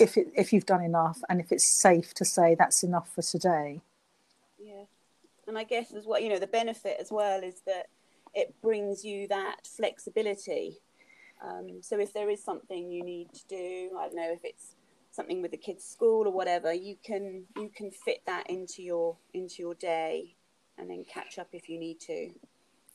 if 0.00 0.16
it, 0.16 0.28
if 0.35 0.52
you've 0.52 0.66
done 0.66 0.83
enough 0.83 1.21
and 1.28 1.40
if 1.40 1.52
it's 1.52 1.66
safe 1.66 2.14
to 2.14 2.25
say 2.25 2.54
that's 2.54 2.83
enough 2.83 3.12
for 3.14 3.23
today. 3.23 3.80
Yeah, 4.59 4.85
and 5.47 5.59
I 5.59 5.64
guess 5.64 5.92
as 5.92 6.07
well, 6.07 6.21
you 6.21 6.28
know, 6.28 6.38
the 6.38 6.47
benefit 6.47 6.97
as 7.00 7.11
well 7.11 7.42
is 7.42 7.62
that 7.66 7.87
it 8.35 8.54
brings 8.62 9.04
you 9.04 9.28
that 9.28 9.66
flexibility. 9.66 10.78
Um, 11.42 11.83
so 11.83 11.99
if 11.99 12.12
there 12.12 12.28
is 12.28 12.42
something 12.42 12.90
you 12.90 13.02
need 13.02 13.33
to 13.33 13.47
do, 13.49 13.90
I 13.99 14.07
don't 14.07 14.16
know 14.16 14.33
if 14.33 14.45
it's 14.45 14.76
something 15.11 15.42
with 15.42 15.50
the 15.50 15.57
kids' 15.57 15.85
school 15.85 16.26
or 16.26 16.33
whatever, 16.33 16.73
you 16.73 16.97
can 17.02 17.45
you 17.57 17.71
can 17.75 17.90
fit 17.90 18.23
that 18.26 18.49
into 18.49 18.83
your 18.83 19.16
into 19.33 19.62
your 19.62 19.75
day, 19.75 20.37
and 20.78 20.90
then 20.90 21.04
catch 21.04 21.38
up 21.38 21.49
if 21.52 21.69
you 21.69 21.78
need 21.78 22.00
to. 22.00 22.30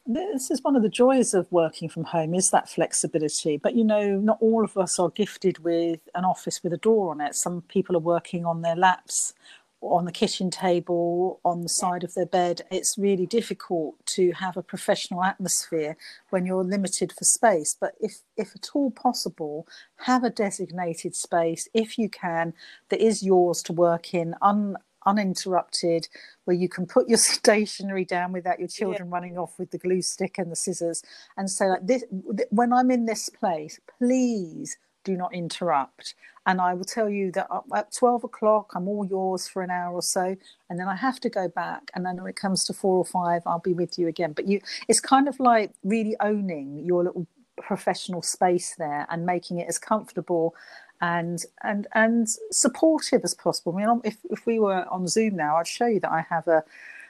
This 0.07 0.51
is 0.51 0.63
one 0.63 0.75
of 0.75 0.83
the 0.83 0.89
joys 0.89 1.33
of 1.33 1.51
working 1.51 1.89
from 1.89 2.03
home 2.03 2.35
is 2.35 2.51
that 2.51 2.69
flexibility. 2.69 3.57
But 3.57 3.75
you 3.75 3.83
know, 3.83 4.19
not 4.19 4.37
all 4.39 4.63
of 4.63 4.77
us 4.77 4.99
are 4.99 5.09
gifted 5.09 5.63
with 5.63 5.99
an 6.13 6.23
office 6.25 6.61
with 6.61 6.73
a 6.73 6.77
door 6.77 7.09
on 7.09 7.21
it. 7.21 7.33
Some 7.33 7.63
people 7.63 7.95
are 7.95 7.99
working 7.99 8.45
on 8.45 8.61
their 8.61 8.75
laps 8.75 9.33
on 9.81 10.05
the 10.05 10.11
kitchen 10.11 10.49
table, 10.49 11.39
on 11.43 11.61
the 11.61 11.69
side 11.69 12.03
of 12.03 12.13
their 12.13 12.25
bed. 12.25 12.61
It's 12.71 12.97
really 12.97 13.25
difficult 13.25 14.03
to 14.07 14.31
have 14.33 14.57
a 14.57 14.63
professional 14.63 15.23
atmosphere 15.23 15.97
when 16.29 16.45
you're 16.45 16.63
limited 16.63 17.11
for 17.11 17.23
space. 17.23 17.75
But 17.79 17.93
if, 17.99 18.21
if 18.37 18.55
at 18.55 18.69
all 18.73 18.91
possible, 18.91 19.67
have 19.97 20.23
a 20.23 20.29
designated 20.29 21.15
space 21.15 21.67
if 21.73 21.97
you 21.97 22.09
can 22.09 22.53
that 22.89 23.01
is 23.01 23.23
yours 23.23 23.61
to 23.63 23.73
work 23.73 24.13
in 24.13 24.35
un, 24.41 24.77
uninterrupted, 25.05 26.07
where 26.45 26.55
you 26.55 26.69
can 26.69 26.85
put 26.85 27.07
your 27.07 27.17
stationery 27.39 28.05
down 28.05 28.31
without 28.31 28.59
your 28.59 28.67
children 28.67 29.09
yeah. 29.09 29.13
running 29.13 29.37
off 29.37 29.57
with 29.59 29.71
the 29.71 29.77
glue 29.77 30.01
stick 30.01 30.37
and 30.37 30.51
the 30.51 30.55
scissors, 30.55 31.03
and 31.37 31.49
say 31.49 31.67
like 31.67 31.85
this: 31.85 32.03
when 32.49 32.73
I'm 32.73 32.91
in 32.91 33.05
this 33.05 33.29
place, 33.29 33.79
please 33.97 34.77
do 35.05 35.15
not 35.15 35.33
interrupt. 35.33 36.15
And 36.47 36.59
I 36.59 36.73
will 36.73 36.83
tell 36.83 37.09
you 37.09 37.31
that 37.31 37.47
uh, 37.49 37.61
at 37.73 37.93
12 37.93 38.25
o'clock, 38.25 38.71
I'm 38.75 38.87
all 38.87 39.05
yours 39.05 39.47
for 39.47 39.61
an 39.61 39.71
hour 39.71 39.93
or 39.93 40.01
so. 40.01 40.35
And 40.69 40.79
then 40.79 40.87
I 40.87 40.95
have 40.95 41.19
to 41.21 41.29
go 41.29 41.47
back. 41.47 41.89
And 41.95 42.05
then 42.05 42.17
when 42.17 42.27
it 42.27 42.35
comes 42.35 42.65
to 42.65 42.73
four 42.73 42.97
or 42.97 43.05
five, 43.05 43.41
I'll 43.45 43.59
be 43.59 43.73
with 43.73 43.97
you 43.97 44.07
again. 44.07 44.33
But 44.33 44.47
you, 44.47 44.59
it's 44.87 44.99
kind 44.99 45.27
of 45.27 45.39
like 45.39 45.71
really 45.83 46.15
owning 46.19 46.83
your 46.85 47.03
little 47.03 47.27
professional 47.57 48.21
space 48.21 48.75
there 48.77 49.07
and 49.09 49.25
making 49.25 49.59
it 49.59 49.67
as 49.69 49.79
comfortable 49.79 50.53
and 51.01 51.43
and 51.63 51.87
and 51.93 52.27
supportive 52.51 53.21
as 53.23 53.33
possible. 53.33 53.75
I 53.75 53.85
mean, 53.85 54.01
if 54.03 54.17
if 54.29 54.45
we 54.45 54.59
were 54.59 54.85
on 54.89 55.07
Zoom 55.07 55.35
now, 55.35 55.57
I'd 55.57 55.67
show 55.67 55.87
you 55.87 55.99
that 56.01 56.11
I 56.11 56.25
have 56.29 56.47
a 56.47 56.63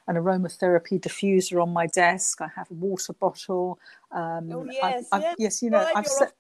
an 0.08 0.16
aromatherapy 0.16 1.00
diffuser 1.00 1.62
on 1.62 1.72
my 1.72 1.88
desk. 1.88 2.42
I 2.42 2.50
have 2.56 2.70
a 2.70 2.76
water 2.76 3.14
bottle. 3.14 3.80
Um, 4.12 4.52
oh 4.52 4.68
yes, 4.70 5.08
I, 5.12 5.20
I, 5.20 5.36
yes, 5.38 5.64
you 5.64 5.70
know, 5.70 5.90
I've 5.96 6.08
set, 6.08 6.34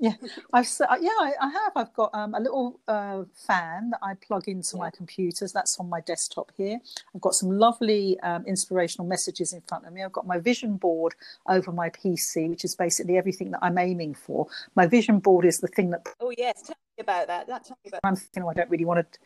yeah, 0.00 0.14
I've 0.54 0.66
uh, 0.80 0.96
yeah, 1.00 1.10
I, 1.20 1.32
I 1.42 1.50
have. 1.50 1.72
I've 1.76 1.92
got 1.92 2.10
um, 2.14 2.34
a 2.34 2.40
little 2.40 2.80
uh, 2.88 3.24
fan 3.34 3.90
that 3.90 4.00
I 4.02 4.14
plug 4.14 4.48
into 4.48 4.76
yeah. 4.76 4.84
my 4.84 4.90
computers. 4.90 5.52
That's 5.52 5.78
on 5.78 5.90
my 5.90 6.00
desktop 6.00 6.50
here. 6.56 6.80
I've 7.14 7.20
got 7.20 7.34
some 7.34 7.50
lovely 7.50 8.18
um, 8.20 8.46
inspirational 8.46 9.06
messages 9.06 9.52
in 9.52 9.60
front 9.68 9.86
of 9.86 9.92
me. 9.92 10.02
I've 10.02 10.12
got 10.12 10.26
my 10.26 10.38
vision 10.38 10.78
board 10.78 11.14
over 11.48 11.70
my 11.70 11.90
PC, 11.90 12.48
which 12.48 12.64
is 12.64 12.74
basically 12.74 13.18
everything 13.18 13.50
that 13.50 13.60
I'm 13.62 13.76
aiming 13.76 14.14
for. 14.14 14.46
My 14.74 14.86
vision 14.86 15.18
board 15.18 15.44
is 15.44 15.60
the 15.60 15.68
thing 15.68 15.90
that. 15.90 16.06
Oh 16.18 16.32
yes, 16.36 16.62
tell 16.62 16.76
me 16.96 17.02
about 17.02 17.26
that. 17.26 17.46
That 17.46 17.64
tell 17.66 17.78
me 17.84 17.88
about. 17.88 18.00
I'm 18.02 18.16
thinking, 18.16 18.44
oh, 18.44 18.48
I 18.48 18.54
don't 18.54 18.70
really 18.70 18.86
want 18.86 19.12
to 19.12 19.18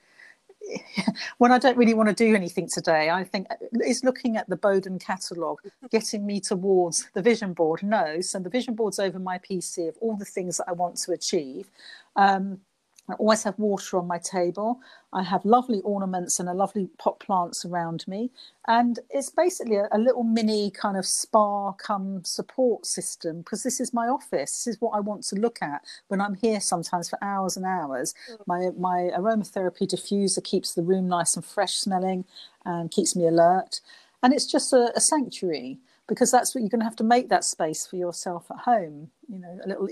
when 1.39 1.53
I 1.53 1.59
don't 1.59 1.77
really 1.77 1.95
want 1.95 2.09
to 2.09 2.15
do 2.15 2.35
anything 2.35 2.69
today, 2.73 3.11
I 3.11 3.25
think 3.25 3.47
uh, 3.51 3.57
is 3.85 4.05
looking 4.05 4.37
at 4.37 4.49
the 4.49 4.57
Boden 4.57 4.99
catalogue 4.99 5.61
getting 5.91 6.27
me 6.27 6.41
towards 6.41 7.09
the 7.15 7.23
vision 7.23 7.53
board. 7.53 7.83
No, 7.83 8.21
so 8.21 8.39
the 8.39 8.51
vision 8.51 8.75
board's 8.75 8.99
over 8.99 9.19
my 9.19 9.39
PC 9.39 9.89
of 9.89 9.97
all 10.01 10.17
the 10.17 10.25
things 10.25 10.59
that 10.59 10.69
I 10.69 10.73
want 10.73 10.97
to 10.99 11.13
achieve. 11.13 11.71
Um, 12.17 12.61
I 13.09 13.13
always 13.15 13.43
have 13.43 13.59
water 13.59 13.99
on 13.99 14.07
my 14.07 14.19
table. 14.19 14.81
I 15.13 15.23
have 15.23 15.45
lovely 15.45 15.81
ornaments 15.83 16.41
and 16.41 16.49
a 16.49 16.55
lovely 16.55 16.89
pot 16.99 17.21
plants 17.21 17.65
around 17.65 18.07
me. 18.09 18.31
And 18.67 18.99
it's 19.11 19.29
basically 19.29 19.77
a, 19.77 19.89
a 19.93 19.99
little 19.99 20.25
mini 20.25 20.71
kind 20.71 20.97
of 20.97 21.05
spa 21.05 21.73
come 21.73 22.25
support 22.25 22.87
system 22.87 23.39
because 23.39 23.63
this 23.63 23.79
is 23.79 23.93
my 23.93 24.09
office. 24.09 24.65
This 24.65 24.67
is 24.67 24.81
what 24.81 24.97
I 24.97 25.01
want 25.01 25.23
to 25.25 25.37
look 25.37 25.61
at 25.61 25.83
when 26.09 26.21
I'm 26.21 26.35
here 26.35 26.61
sometimes 26.61 27.11
for 27.11 27.23
hours 27.23 27.57
and 27.59 27.67
hours. 27.67 28.15
Mm. 28.31 28.47
My, 28.47 28.71
my 28.79 29.11
aromatherapy 29.17 29.87
diffuser 29.87 30.43
keeps 30.43 30.73
the 30.73 30.83
room 30.83 31.07
nice 31.07 31.37
and 31.37 31.45
fresh 31.45 31.75
smelling 31.75 32.25
and 32.65 32.91
keeps 32.91 33.15
me 33.15 33.27
alert. 33.27 33.81
And 34.23 34.33
it's 34.33 34.51
just 34.51 34.73
a, 34.73 34.93
a 34.97 35.01
sanctuary 35.01 35.79
because 36.09 36.31
that's 36.31 36.55
what 36.55 36.63
you're 36.63 36.71
going 36.71 36.81
to 36.81 36.87
have 36.87 36.97
to 36.97 37.05
make 37.05 37.29
that 37.29 37.45
space 37.45 37.87
for 37.87 37.97
yourself 37.97 38.51
at 38.51 38.61
home 38.61 39.11
you 39.29 39.39
know 39.39 39.59
a 39.65 39.69
little 39.69 39.89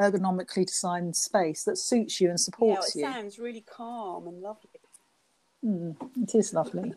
ergonomically 0.00 0.66
designed 0.66 1.14
space 1.14 1.64
that 1.64 1.76
suits 1.76 2.20
you 2.20 2.28
and 2.28 2.40
supports 2.40 2.94
yeah, 2.94 3.00
it 3.00 3.06
you 3.06 3.12
sounds 3.12 3.38
really 3.38 3.62
calm 3.62 4.26
and 4.26 4.42
lovely 4.42 4.80
mm, 5.64 5.96
it 6.22 6.34
is 6.34 6.52
lovely 6.52 6.92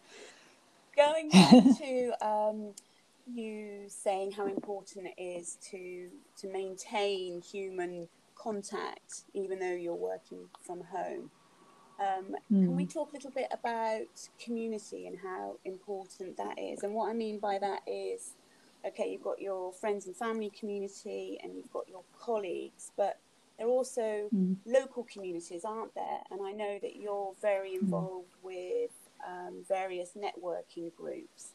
going 0.96 1.30
back 1.32 1.52
to 1.78 2.12
um, 2.22 2.74
you 3.34 3.84
saying 3.88 4.32
how 4.32 4.46
important 4.48 5.08
it 5.08 5.22
is 5.22 5.58
to 5.62 6.10
to 6.38 6.48
maintain 6.48 7.42
human 7.42 8.08
contact 8.36 9.24
even 9.34 9.60
though 9.60 9.74
you're 9.74 9.94
working 9.94 10.48
from 10.66 10.82
home 10.84 11.30
um, 12.02 12.36
mm. 12.52 12.64
Can 12.64 12.76
we 12.76 12.84
hmm. 12.84 12.90
talk 12.90 13.12
a 13.12 13.14
little 13.14 13.32
bit 13.32 13.48
about 13.52 14.28
community 14.44 15.06
and 15.06 15.18
how 15.20 15.58
important 15.66 16.36
that 16.38 16.58
is? 16.58 16.82
And 16.82 16.94
what 16.96 17.10
I 17.10 17.14
mean 17.14 17.38
by 17.38 17.60
that 17.60 17.82
is 17.86 18.34
okay, 18.86 19.12
you've 19.12 19.24
got 19.24 19.42
your 19.42 19.72
friends 19.74 20.08
and 20.08 20.16
family 20.16 20.52
community 20.58 21.40
and 21.42 21.56
you've 21.56 21.72
got 21.72 21.88
your 21.88 22.04
colleagues, 22.20 22.92
but 22.98 23.20
there 23.58 23.68
are 23.68 23.72
also 23.72 24.28
mm. 24.34 24.56
local 24.66 25.04
communities, 25.04 25.64
aren't 25.64 25.94
there? 25.94 26.20
And 26.32 26.42
I 26.44 26.52
know 26.52 26.80
that 26.82 26.96
you're 26.96 27.34
very 27.42 27.72
mm. 27.72 27.82
involved 27.82 28.34
mm. 28.42 28.46
with 28.46 28.92
um, 29.28 29.64
various 29.68 30.12
networking 30.18 30.96
groups. 30.96 31.54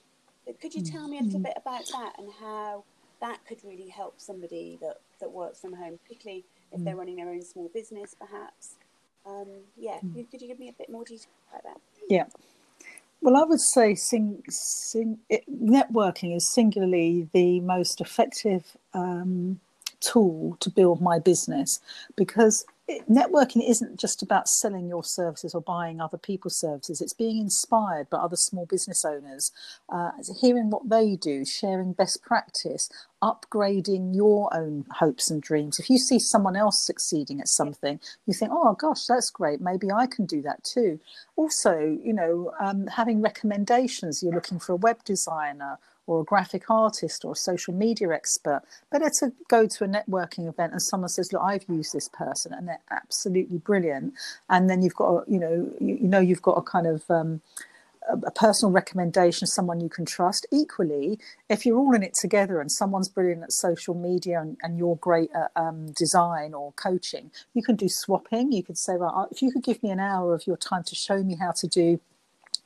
Could 0.61 0.75
you 0.75 0.83
mm. 0.83 0.93
tell 0.93 1.09
me 1.09 1.19
a 1.19 1.23
little 1.23 1.41
mm. 1.41 1.45
bit 1.45 1.55
about 1.57 1.87
that 1.89 2.13
and 2.19 2.31
how 2.41 2.85
that 3.21 3.41
could 3.47 3.59
really 3.65 3.89
help 3.89 4.15
somebody 4.19 4.79
that, 4.81 5.01
that 5.21 5.31
works 5.33 5.61
from 5.61 5.73
home, 5.73 5.99
particularly 6.03 6.45
if 6.71 6.85
they're 6.85 6.97
running 6.97 7.17
their 7.17 7.29
own 7.29 7.43
small 7.43 7.71
business, 7.73 8.15
perhaps? 8.19 8.75
Um, 9.27 9.49
yeah, 9.77 9.99
could 10.31 10.41
you 10.41 10.47
give 10.47 10.61
me 10.61 10.69
a 10.69 10.73
bit 10.73 10.89
more 10.89 11.05
detail 11.05 11.27
about 11.51 11.65
that? 11.65 11.81
Yeah. 12.09 12.25
Well, 13.21 13.37
I 13.37 13.45
would 13.45 13.61
say 13.61 13.95
sing, 13.95 14.43
sing, 14.49 15.19
it, 15.29 15.45
networking 15.51 16.37
is 16.37 16.47
singularly 16.47 17.29
the 17.33 17.61
most 17.61 18.01
effective 18.01 18.77
um, 18.95 19.59
tool 20.01 20.57
to 20.61 20.71
build 20.71 21.01
my 21.01 21.19
business 21.19 21.81
because 22.15 22.65
networking 23.11 23.69
isn't 23.69 23.99
just 23.99 24.23
about 24.23 24.49
selling 24.49 24.89
your 24.89 25.03
services 25.03 25.55
or 25.55 25.61
buying 25.61 26.01
other 26.01 26.19
people's 26.19 26.57
services. 26.57 27.01
It's 27.01 27.13
being 27.13 27.39
inspired 27.39 28.09
by 28.11 28.19
other 28.19 28.37
small 28.37 28.67
business 28.67 29.05
owners, 29.05 29.51
uh, 29.89 30.11
hearing 30.41 30.71
what 30.71 30.89
they 30.89 31.17
do, 31.17 31.45
sharing 31.45 31.93
best 31.95 32.23
practice, 32.23 32.89
upgrading 33.23 34.15
your 34.15 34.55
own 34.57 34.85
hopes 34.93 35.31
and 35.31 35.43
dreams. 35.43 35.81
If 35.81 35.91
you 35.91 35.99
see 35.99 36.21
someone 36.21 36.55
else 36.55 36.79
succeeding 36.79 37.41
at 37.41 37.49
something, 37.49 37.99
you 38.25 38.35
think, 38.35 38.53
oh 38.55 38.75
gosh, 38.75 39.07
that's 39.07 39.31
great. 39.31 39.61
Maybe 39.61 39.91
I 39.91 40.07
can 40.07 40.27
do 40.27 40.41
that 40.43 40.63
too. 40.63 41.01
Also, 41.35 41.99
you 42.05 42.13
know, 42.13 42.53
um, 42.61 42.87
having 42.87 43.21
recommendations. 43.21 44.23
You're 44.23 44.35
looking 44.35 44.61
for 44.61 44.73
a 44.73 44.77
web 44.77 45.03
designer 45.05 45.79
or 46.07 46.21
a 46.21 46.25
graphic 46.25 46.71
artist 46.71 47.25
or 47.25 47.33
a 47.33 47.37
social 47.37 47.75
media 47.75 48.11
expert. 48.11 48.63
Better 48.91 49.11
to 49.21 49.33
go 49.49 49.67
to 49.67 49.85
a 49.85 49.89
networking 49.89 50.49
event 50.49 50.73
and 50.73 50.83
someone 50.83 51.09
says, 51.09 51.33
"Look, 51.33 51.43
I've 51.43 51.65
used 51.69 51.93
this 51.93 52.09
person 52.09 52.53
and 52.53 52.69
they're 52.69 52.81
absolutely 52.91 53.59
brilliant," 53.59 54.15
and 54.49 54.71
then 54.71 54.83
you've 54.83 54.95
got, 54.95 55.29
you 55.29 55.39
know, 55.39 55.71
you, 55.81 55.99
you 56.03 56.09
know, 56.09 56.21
you've 56.21 56.43
got 56.43 56.59
a 56.59 56.63
kind 56.63 56.87
of 56.87 57.11
um, 57.11 57.41
a 58.09 58.31
personal 58.31 58.73
recommendation, 58.73 59.47
someone 59.47 59.81
you 59.81 59.89
can 59.89 60.05
trust. 60.05 60.47
Equally, 60.53 61.19
if 61.49 61.67
you're 61.67 61.79
all 61.79 61.95
in 61.95 62.03
it 62.03 62.15
together 62.15 62.61
and 62.61 62.71
someone's 62.71 63.09
brilliant 63.09 63.43
at 63.43 63.53
social 63.53 63.95
media 63.95 64.41
and, 64.41 64.57
and 64.63 64.79
you're 64.79 64.97
great 64.97 65.31
at 65.35 65.51
um, 65.57 65.93
design 65.93 66.55
or 66.55 66.73
coaching, 66.73 67.31
you 67.55 67.63
can 67.63 67.77
do 67.77 67.89
swapping. 67.89 68.53
You 68.53 68.63
could 68.63 68.79
say, 68.79 68.97
well, 68.97 69.29
if 69.31 69.43
you 69.43 69.51
could 69.51 69.65
give 69.65 69.83
me 69.83 69.91
an 69.91 70.01
hour 70.01 70.35
of 70.35 70.47
your 70.47 70.57
time 70.57 70.85
to 70.85 70.95
show 70.95 71.23
me 71.23 71.37
how 71.37 71.53
to 71.53 71.67
do 71.67 72.01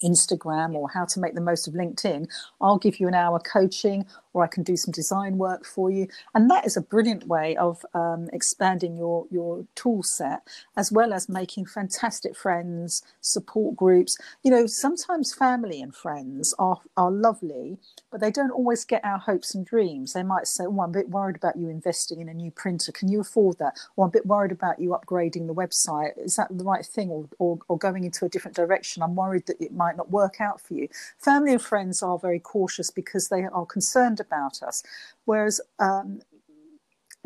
Instagram 0.05 0.75
or 0.75 0.89
how 0.91 1.05
to 1.07 1.21
make 1.21 1.35
the 1.35 1.41
most 1.41 1.69
of 1.69 1.75
LinkedIn, 1.75 2.29
I'll 2.61 2.79
give 2.79 3.01
you 3.01 3.09
an 3.09 3.15
hour 3.15 3.39
coaching 3.41 4.07
or 4.33 4.45
I 4.45 4.47
can 4.47 4.63
do 4.63 4.77
some 4.77 4.93
design 4.93 5.39
work 5.39 5.65
for 5.65 5.91
you. 5.91 6.09
And 6.35 6.51
that 6.51 6.67
is 6.67 6.77
a 6.77 6.81
brilliant 6.81 7.27
way 7.27 7.57
of 7.57 7.85
um, 7.95 8.29
expanding 8.33 8.97
your, 8.97 9.27
your 9.31 9.65
tool 9.75 10.03
set, 10.03 10.43
as 10.77 10.93
well 10.93 11.13
as 11.13 11.29
making 11.29 11.67
fantastic 11.67 12.37
friends, 12.37 13.03
support 13.21 13.77
groups. 13.77 14.17
You 14.43 14.51
know, 14.51 14.67
sometimes 14.67 15.35
family 15.35 15.81
and 15.81 15.95
friends 15.95 16.55
are, 16.59 16.79
are 16.97 17.11
lovely, 17.11 17.79
but 18.11 18.21
they 18.21 18.31
don't 18.31 18.51
always 18.51 18.85
get 18.85 19.05
our 19.05 19.19
hopes 19.19 19.55
and 19.55 19.67
dreams. 19.67 20.13
They 20.13 20.23
might 20.23 20.47
say, 20.47 20.65
Oh, 20.67 20.81
I'm 20.81 20.91
a 20.91 20.93
bit 20.93 21.11
worried 21.11 21.37
about 21.37 21.57
you 21.57 21.69
investing 21.69 22.21
in 22.21 22.29
a 22.29 22.35
new 22.35 22.51
printer. 22.51 22.93
Can 22.93 23.09
you 23.09 23.21
afford 23.21 23.59
that? 23.59 23.79
Or 23.97 24.05
I'm 24.05 24.11
a 24.11 24.13
bit 24.13 24.27
worried 24.27 24.53
about 24.53 24.79
you 24.79 24.91
upgrading 24.91 25.47
the 25.47 25.55
website. 25.55 26.13
Is 26.17 26.37
that 26.37 26.49
the 26.57 26.65
right 26.65 26.85
thing? 26.85 27.11
Or, 27.11 27.29
or, 27.39 27.59
or 27.69 27.79
going 27.79 28.05
into 28.05 28.25
a 28.25 28.29
different 28.29 28.57
direction? 28.57 29.03
I'm 29.03 29.17
worried 29.17 29.47
that 29.47 29.61
it 29.61 29.73
might 29.73 29.97
not 29.97 30.11
work 30.11 30.41
out 30.41 30.61
for 30.61 30.75
you. 30.75 30.89
Family 31.19 31.53
and 31.53 31.63
friends 31.63 32.03
are 32.03 32.19
very 32.19 32.39
cautious 32.39 32.91
because 32.91 33.29
they 33.29 33.45
are 33.45 33.67
concerned 33.67 34.20
about 34.21 34.63
us. 34.63 34.83
Whereas 35.25 35.61
um, 35.79 36.21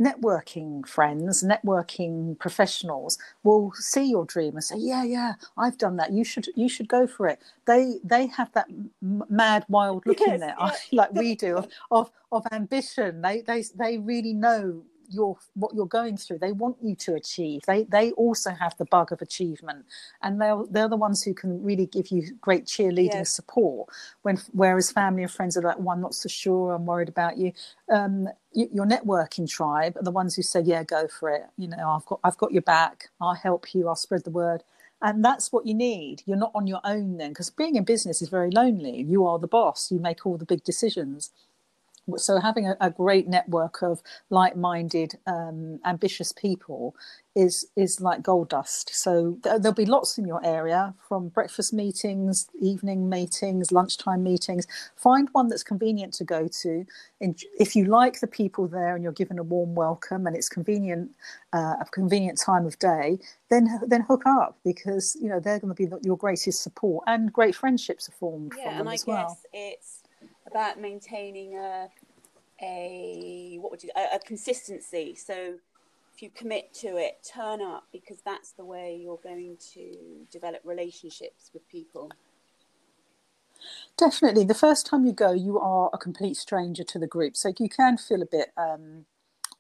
networking 0.01 0.87
friends, 0.87 1.43
networking 1.43 2.39
professionals 2.39 3.19
will 3.43 3.73
see 3.75 4.05
your 4.05 4.25
dream 4.25 4.55
and 4.55 4.65
say, 4.65 4.77
"Yeah, 4.79 5.05
yeah, 5.05 5.35
I've 5.57 5.79
done 5.79 5.97
that. 5.97 6.13
You 6.13 6.25
should, 6.25 6.49
you 6.57 6.69
should 6.69 6.89
go 6.89 7.07
for 7.07 7.29
it." 7.29 7.41
They 7.67 7.99
they 8.03 8.27
have 8.29 8.53
that 8.53 8.69
mad, 9.01 9.65
wild 9.69 10.07
look 10.07 10.21
yes, 10.21 10.29
in 10.31 10.41
there, 10.41 10.57
yeah. 10.59 10.73
like 10.93 11.13
we 11.13 11.35
do, 11.35 11.57
of, 11.59 11.69
of 11.91 12.11
of 12.33 12.47
ambition. 12.53 13.23
They 13.23 13.43
they 13.43 13.65
they 13.75 13.99
really 13.99 14.33
know 14.33 14.83
your 15.09 15.37
what 15.55 15.75
you're 15.75 15.87
going 15.87 16.17
through 16.17 16.39
they 16.39 16.53
want 16.53 16.77
you 16.83 16.95
to 16.97 17.15
achieve. 17.15 17.63
They 17.67 17.85
they 17.85 18.13
also 18.13 18.51
have 18.51 18.77
the 18.79 18.85
bug 18.85 19.13
of 19.13 19.23
achievement. 19.23 19.85
And 20.23 20.41
they're 20.41 20.63
they're 20.71 20.89
the 20.89 20.97
ones 20.97 21.23
who 21.23 21.35
can 21.35 21.63
really 21.63 21.87
give 21.87 22.09
you 22.09 22.23
great 22.41 22.67
cheerleading 22.67 23.15
yes. 23.15 23.31
support 23.31 23.89
when 24.23 24.39
whereas 24.53 24.91
family 24.91 25.23
and 25.23 25.31
friends 25.31 25.57
are 25.57 25.63
like 25.63 25.79
well 25.79 25.91
i'm 25.91 26.01
not 26.01 26.15
so 26.15 26.29
sure 26.29 26.73
i'm 26.75 26.87
worried 26.87 27.09
about 27.09 27.39
you. 27.39 27.53
Um, 27.91 28.29
your 28.53 28.87
networking 28.87 29.49
tribe 29.49 29.97
are 29.97 30.05
the 30.05 30.11
ones 30.11 30.35
who 30.37 30.43
say 30.43 30.61
yeah 30.61 30.85
go 30.85 31.09
for 31.09 31.31
it. 31.31 31.45
You 31.57 31.69
know 31.69 31.91
i've 31.91 32.07
got 32.07 32.21
i've 32.25 32.39
got 32.39 32.53
your 32.53 32.63
back. 32.63 33.11
I'll 33.21 33.35
help 33.35 33.75
you. 33.75 33.89
I'll 33.89 33.97
spread 33.97 34.25
the 34.25 34.31
word. 34.31 34.63
And 35.03 35.23
that's 35.23 35.53
what 35.53 35.67
you 35.67 35.75
need. 35.75 36.23
You're 36.25 36.39
not 36.39 36.53
on 36.55 36.67
your 36.67 36.81
own 36.83 37.19
then 37.19 37.31
because 37.31 37.51
being 37.51 37.77
in 37.77 37.85
business 37.85 38.23
is 38.23 38.31
very 38.31 38.51
lonely. 38.51 39.03
You 39.03 39.27
are 39.27 39.39
the 39.39 39.47
boss. 39.47 39.91
You 39.93 39.99
make 39.99 40.25
all 40.25 40.39
the 40.39 40.47
big 40.47 40.65
decisions 40.65 41.31
so 42.17 42.41
having 42.41 42.67
a, 42.67 42.77
a 42.81 42.91
great 42.91 43.29
network 43.29 43.83
of 43.83 44.03
like-minded 44.31 45.19
um, 45.27 45.81
ambitious 45.85 46.33
people 46.33 46.95
is 47.35 47.67
is 47.77 48.01
like 48.01 48.23
gold 48.23 48.49
dust. 48.49 48.95
So 48.95 49.39
th- 49.43 49.57
there'll 49.61 49.75
be 49.75 49.87
lots 49.87 50.19
in 50.19 50.27
your 50.27 50.45
area 50.45 50.95
from 51.09 51.29
breakfast 51.29 51.73
meetings 51.73 52.49
evening 52.61 53.09
meetings 53.09 53.73
lunchtime 53.73 54.23
meetings. 54.23 54.67
Find 54.97 55.29
one 55.33 55.49
that's 55.49 55.65
convenient 55.65 56.15
to 56.15 56.25
go 56.25 56.49
to. 56.63 56.87
And 57.21 57.41
if 57.59 57.75
you 57.75 57.87
like 57.87 58.21
the 58.21 58.27
people 58.27 58.69
there 58.69 58.95
and 58.95 59.03
you're 59.03 59.13
given 59.13 59.39
a 59.39 59.43
warm 59.43 59.75
welcome 59.75 60.27
and 60.27 60.37
it's 60.37 60.49
convenient 60.49 61.11
uh, 61.53 61.77
a 61.81 61.87
convenient 61.91 62.39
time 62.39 62.67
of 62.67 62.79
day 62.79 63.19
then 63.51 63.81
then 63.87 64.03
hook 64.03 64.23
up 64.27 64.59
because 64.65 65.17
you 65.21 65.29
know 65.29 65.41
they're 65.41 65.59
going 65.59 65.75
to 65.75 65.87
be 65.87 65.89
your 66.03 66.17
greatest 66.17 66.63
support 66.63 67.05
and 67.07 67.33
great 67.33 67.55
friendships 67.55 68.09
are 68.09 68.13
formed 68.13 68.53
yeah, 68.57 68.65
from 68.65 68.79
them 68.79 68.95
as 68.95 69.07
well. 69.07 69.39
it's 69.53 70.04
about 70.55 70.81
maintaining 70.81 71.57
a 71.57 71.89
a 72.63 73.59
what 73.61 73.73
would 73.73 73.83
you 73.83 73.91
a, 73.97 74.17
a 74.17 74.19
consistency. 74.21 75.15
So 75.17 75.55
if 76.15 76.23
you 76.23 76.31
commit 76.31 76.73
to 76.75 76.97
it, 76.97 77.29
turn 77.29 77.61
up 77.61 77.89
because 77.93 78.19
that's 78.25 78.53
the 78.53 78.65
way 78.65 79.01
you're 79.03 79.21
going 79.23 79.57
to 79.75 80.27
develop 80.31 80.61
relationships 80.65 81.51
with 81.53 81.69
people. 81.69 82.13
Definitely. 83.97 84.45
The 84.45 84.55
first 84.55 84.87
time 84.87 85.05
you 85.05 85.13
go, 85.13 85.33
you 85.33 85.59
are 85.59 85.91
a 85.93 85.99
complete 85.99 86.37
stranger 86.37 86.85
to 86.85 86.99
the 86.99 87.07
group. 87.09 87.37
So 87.37 87.53
you 87.59 87.69
can 87.69 87.97
feel 87.97 88.23
a 88.23 88.27
bit 88.27 88.53
um, 88.57 89.07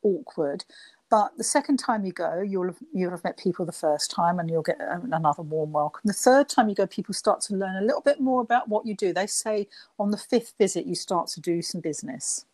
awkward. 0.02 0.64
But 1.14 1.38
the 1.38 1.44
second 1.44 1.76
time 1.76 2.04
you 2.04 2.10
go, 2.10 2.40
you'll 2.40 2.66
have, 2.66 2.78
you'll 2.92 3.12
have 3.12 3.22
met 3.22 3.36
people 3.36 3.64
the 3.64 3.70
first 3.70 4.10
time 4.10 4.40
and 4.40 4.50
you'll 4.50 4.62
get 4.62 4.80
another 4.80 5.42
warm 5.42 5.70
welcome. 5.70 6.00
The 6.04 6.12
third 6.12 6.48
time 6.48 6.68
you 6.68 6.74
go, 6.74 6.88
people 6.88 7.14
start 7.14 7.40
to 7.42 7.54
learn 7.54 7.76
a 7.76 7.86
little 7.86 8.00
bit 8.00 8.18
more 8.18 8.40
about 8.40 8.68
what 8.68 8.84
you 8.84 8.96
do. 8.96 9.12
They 9.12 9.28
say 9.28 9.68
on 9.96 10.10
the 10.10 10.16
fifth 10.16 10.54
visit, 10.58 10.86
you 10.86 10.96
start 10.96 11.28
to 11.28 11.40
do 11.40 11.62
some 11.62 11.80
business. 11.80 12.46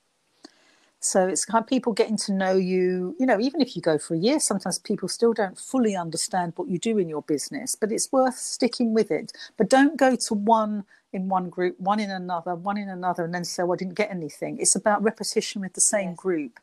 So 0.98 1.26
it's 1.26 1.46
kind 1.46 1.62
of 1.62 1.70
people 1.70 1.94
getting 1.94 2.18
to 2.18 2.34
know 2.34 2.52
you. 2.52 3.16
You 3.18 3.24
know, 3.24 3.40
even 3.40 3.62
if 3.62 3.76
you 3.76 3.80
go 3.80 3.96
for 3.96 4.12
a 4.12 4.18
year, 4.18 4.38
sometimes 4.38 4.78
people 4.78 5.08
still 5.08 5.32
don't 5.32 5.58
fully 5.58 5.96
understand 5.96 6.52
what 6.56 6.68
you 6.68 6.78
do 6.78 6.98
in 6.98 7.08
your 7.08 7.22
business, 7.22 7.74
but 7.74 7.90
it's 7.90 8.12
worth 8.12 8.36
sticking 8.36 8.92
with 8.92 9.10
it. 9.10 9.32
But 9.56 9.70
don't 9.70 9.96
go 9.96 10.16
to 10.16 10.34
one 10.34 10.84
in 11.14 11.30
one 11.30 11.48
group, 11.48 11.80
one 11.80 11.98
in 11.98 12.10
another, 12.10 12.54
one 12.56 12.76
in 12.76 12.90
another, 12.90 13.24
and 13.24 13.32
then 13.32 13.44
say, 13.44 13.62
well, 13.62 13.72
I 13.72 13.76
didn't 13.76 13.94
get 13.94 14.10
anything. 14.10 14.58
It's 14.60 14.76
about 14.76 15.02
repetition 15.02 15.62
with 15.62 15.72
the 15.72 15.80
same 15.80 16.10
yes. 16.10 16.18
group 16.18 16.60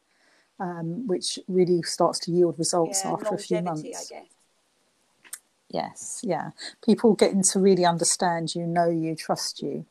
um, 0.60 1.08
which 1.08 1.40
really 1.48 1.82
starts 1.84 2.20
to 2.20 2.32
yield 2.32 2.58
results 2.58 3.02
yeah, 3.04 3.12
after 3.12 3.36
a 3.36 3.38
few 3.38 3.62
months. 3.62 4.12
Yes, 5.70 6.22
yeah. 6.24 6.52
People 6.84 7.14
getting 7.14 7.44
to 7.44 7.60
really 7.60 7.86
understand 7.86 8.56
you, 8.56 8.66
know 8.66 8.90
you, 8.90 9.16
trust 9.16 9.62
you, 9.62 9.86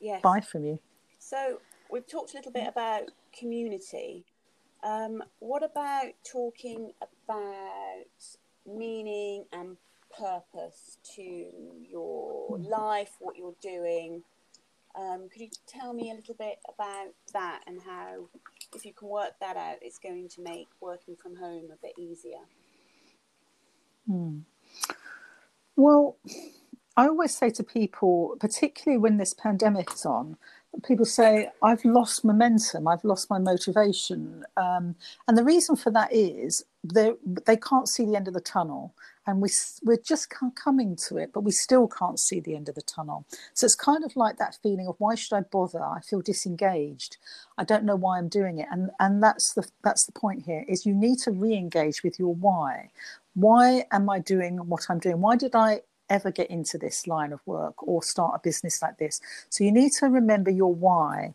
yes. 0.00 0.20
buy 0.22 0.40
from 0.40 0.64
you. 0.64 0.78
So 1.18 1.60
we've 1.90 2.06
talked 2.06 2.34
a 2.34 2.36
little 2.36 2.52
bit 2.52 2.68
about 2.68 3.10
community. 3.36 4.24
Um, 4.82 5.22
what 5.38 5.62
about 5.62 6.12
talking 6.30 6.92
about 7.00 8.04
meaning 8.66 9.46
and 9.52 9.78
purpose 10.16 10.98
to 11.16 11.46
your 11.90 12.58
hmm. 12.58 12.64
life, 12.64 13.16
what 13.18 13.36
you're 13.36 13.54
doing? 13.62 14.22
Um, 14.96 15.28
could 15.30 15.42
you 15.42 15.48
tell 15.66 15.92
me 15.92 16.10
a 16.10 16.14
little 16.14 16.36
bit 16.36 16.58
about 16.72 17.12
that 17.32 17.62
and 17.66 17.80
how 17.82 18.28
if 18.74 18.84
you 18.84 18.92
can 18.92 19.08
work 19.08 19.32
that 19.40 19.56
out, 19.56 19.76
it's 19.82 19.98
going 19.98 20.28
to 20.28 20.42
make 20.42 20.68
working 20.80 21.16
from 21.16 21.36
home 21.36 21.64
a 21.72 21.76
bit 21.80 21.94
easier. 21.98 22.40
Hmm. 24.06 24.40
Well, 25.76 26.16
I 26.96 27.06
always 27.06 27.34
say 27.34 27.50
to 27.50 27.64
people, 27.64 28.36
particularly 28.38 28.98
when 28.98 29.16
this 29.16 29.34
pandemic 29.34 29.92
is 29.92 30.04
on, 30.04 30.36
people 30.86 31.04
say, 31.04 31.50
I've 31.62 31.84
lost 31.84 32.24
momentum, 32.24 32.86
I've 32.86 33.04
lost 33.04 33.30
my 33.30 33.38
motivation. 33.38 34.44
Um, 34.56 34.94
and 35.26 35.36
the 35.36 35.44
reason 35.44 35.76
for 35.76 35.90
that 35.90 36.12
is 36.12 36.64
they 36.82 37.56
can't 37.56 37.88
see 37.88 38.04
the 38.04 38.16
end 38.16 38.28
of 38.28 38.34
the 38.34 38.40
tunnel 38.40 38.94
and 39.26 39.40
we, 39.40 39.48
we're 39.82 39.96
just 39.96 40.32
coming 40.54 40.96
to 41.08 41.16
it, 41.16 41.30
but 41.32 41.40
we 41.40 41.52
still 41.52 41.88
can't 41.88 42.18
see 42.18 42.40
the 42.40 42.54
end 42.54 42.68
of 42.68 42.74
the 42.74 42.82
tunnel. 42.82 43.24
So 43.54 43.64
it's 43.64 43.74
kind 43.74 44.04
of 44.04 44.16
like 44.16 44.38
that 44.38 44.58
feeling 44.62 44.86
of 44.86 44.96
why 44.98 45.14
should 45.14 45.34
I 45.34 45.40
bother? 45.40 45.82
I 45.82 46.00
feel 46.00 46.20
disengaged. 46.20 47.16
I 47.56 47.64
don't 47.64 47.84
know 47.84 47.96
why 47.96 48.18
I'm 48.18 48.28
doing 48.28 48.58
it. 48.58 48.68
And, 48.70 48.90
and 49.00 49.22
that's, 49.22 49.54
the, 49.54 49.66
that's 49.82 50.06
the 50.06 50.12
point 50.12 50.44
here 50.44 50.64
is 50.68 50.84
you 50.84 50.94
need 50.94 51.18
to 51.20 51.30
re-engage 51.30 52.02
with 52.02 52.18
your 52.18 52.34
why. 52.34 52.90
Why 53.34 53.86
am 53.90 54.10
I 54.10 54.18
doing 54.20 54.58
what 54.58 54.86
I'm 54.88 54.98
doing? 54.98 55.20
Why 55.20 55.36
did 55.36 55.54
I 55.54 55.80
ever 56.14 56.30
get 56.30 56.48
into 56.50 56.78
this 56.78 57.06
line 57.06 57.32
of 57.32 57.40
work 57.44 57.76
or 57.82 58.02
start 58.02 58.36
a 58.36 58.38
business 58.48 58.80
like 58.80 58.98
this. 58.98 59.20
So 59.50 59.64
you 59.64 59.72
need 59.72 59.92
to 60.00 60.06
remember 60.06 60.50
your 60.50 60.72
why. 60.72 61.34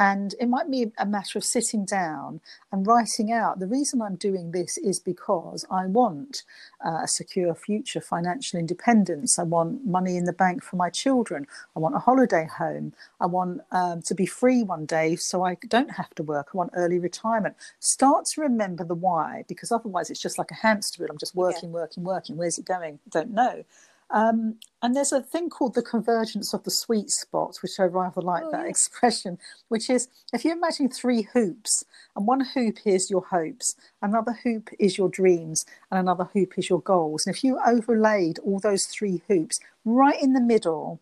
And 0.00 0.36
it 0.38 0.48
might 0.48 0.70
be 0.70 0.92
a 0.96 1.04
matter 1.04 1.38
of 1.38 1.44
sitting 1.44 1.84
down 1.84 2.40
and 2.70 2.86
writing 2.86 3.32
out 3.32 3.58
the 3.58 3.66
reason 3.66 4.00
I'm 4.00 4.14
doing 4.14 4.52
this 4.52 4.78
is 4.78 5.00
because 5.00 5.64
I 5.72 5.86
want 5.86 6.44
uh, 6.86 7.00
a 7.02 7.08
secure 7.08 7.52
future, 7.52 8.00
financial 8.00 8.60
independence. 8.60 9.40
I 9.40 9.42
want 9.42 9.84
money 9.84 10.16
in 10.16 10.24
the 10.24 10.32
bank 10.32 10.62
for 10.62 10.76
my 10.76 10.88
children. 10.88 11.48
I 11.74 11.80
want 11.80 11.96
a 11.96 11.98
holiday 11.98 12.46
home. 12.46 12.92
I 13.20 13.26
want 13.26 13.62
um, 13.72 14.02
to 14.02 14.14
be 14.14 14.26
free 14.26 14.62
one 14.62 14.86
day 14.86 15.16
so 15.16 15.42
I 15.42 15.56
don't 15.66 15.90
have 15.90 16.14
to 16.14 16.22
work. 16.22 16.50
I 16.54 16.58
want 16.58 16.70
early 16.74 17.00
retirement. 17.00 17.56
Start 17.80 18.26
to 18.26 18.42
remember 18.42 18.84
the 18.84 18.94
why 18.94 19.44
because 19.48 19.72
otherwise 19.72 20.10
it's 20.10 20.22
just 20.22 20.38
like 20.38 20.52
a 20.52 20.60
hamster 20.66 21.02
wheel. 21.02 21.10
I'm 21.10 21.18
just 21.18 21.34
working, 21.34 21.70
yeah. 21.70 21.80
working, 21.80 22.04
working. 22.04 22.36
Where's 22.36 22.58
it 22.58 22.66
going? 22.66 23.00
Don't 23.10 23.32
know. 23.32 23.64
Um, 24.10 24.56
and 24.80 24.96
there's 24.96 25.12
a 25.12 25.20
thing 25.20 25.50
called 25.50 25.74
the 25.74 25.82
convergence 25.82 26.54
of 26.54 26.64
the 26.64 26.70
sweet 26.70 27.10
spot, 27.10 27.58
which 27.62 27.78
I 27.78 27.84
rather 27.84 28.22
like 28.22 28.44
oh, 28.46 28.50
that 28.52 28.62
yeah. 28.62 28.68
expression, 28.68 29.38
which 29.68 29.90
is 29.90 30.08
if 30.32 30.44
you 30.44 30.52
imagine 30.52 30.88
three 30.88 31.22
hoops, 31.22 31.84
and 32.16 32.26
one 32.26 32.40
hoop 32.40 32.78
is 32.86 33.10
your 33.10 33.26
hopes, 33.26 33.74
another 34.00 34.32
hoop 34.44 34.70
is 34.78 34.96
your 34.96 35.08
dreams, 35.08 35.66
and 35.90 36.00
another 36.00 36.24
hoop 36.32 36.54
is 36.56 36.70
your 36.70 36.80
goals. 36.80 37.26
And 37.26 37.34
if 37.34 37.44
you 37.44 37.58
overlaid 37.66 38.38
all 38.38 38.60
those 38.60 38.86
three 38.86 39.22
hoops, 39.28 39.60
right 39.84 40.20
in 40.20 40.32
the 40.32 40.40
middle 40.40 41.00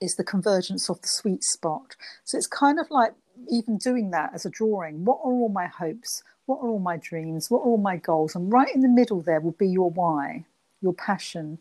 is 0.00 0.14
the 0.14 0.24
convergence 0.24 0.88
of 0.88 1.02
the 1.02 1.08
sweet 1.08 1.42
spot. 1.42 1.96
So 2.24 2.38
it's 2.38 2.46
kind 2.46 2.78
of 2.78 2.90
like 2.90 3.14
even 3.48 3.78
doing 3.78 4.10
that 4.10 4.30
as 4.34 4.46
a 4.46 4.50
drawing. 4.50 5.04
What 5.04 5.18
are 5.24 5.32
all 5.32 5.48
my 5.48 5.66
hopes? 5.66 6.22
What 6.46 6.58
are 6.58 6.68
all 6.68 6.78
my 6.78 6.96
dreams? 6.96 7.50
What 7.50 7.60
are 7.60 7.66
all 7.66 7.78
my 7.78 7.96
goals? 7.96 8.34
And 8.34 8.52
right 8.52 8.74
in 8.74 8.80
the 8.80 8.88
middle 8.88 9.22
there 9.22 9.40
will 9.40 9.52
be 9.52 9.68
your 9.68 9.90
why 9.90 10.44
your 10.80 10.94
passion. 10.94 11.58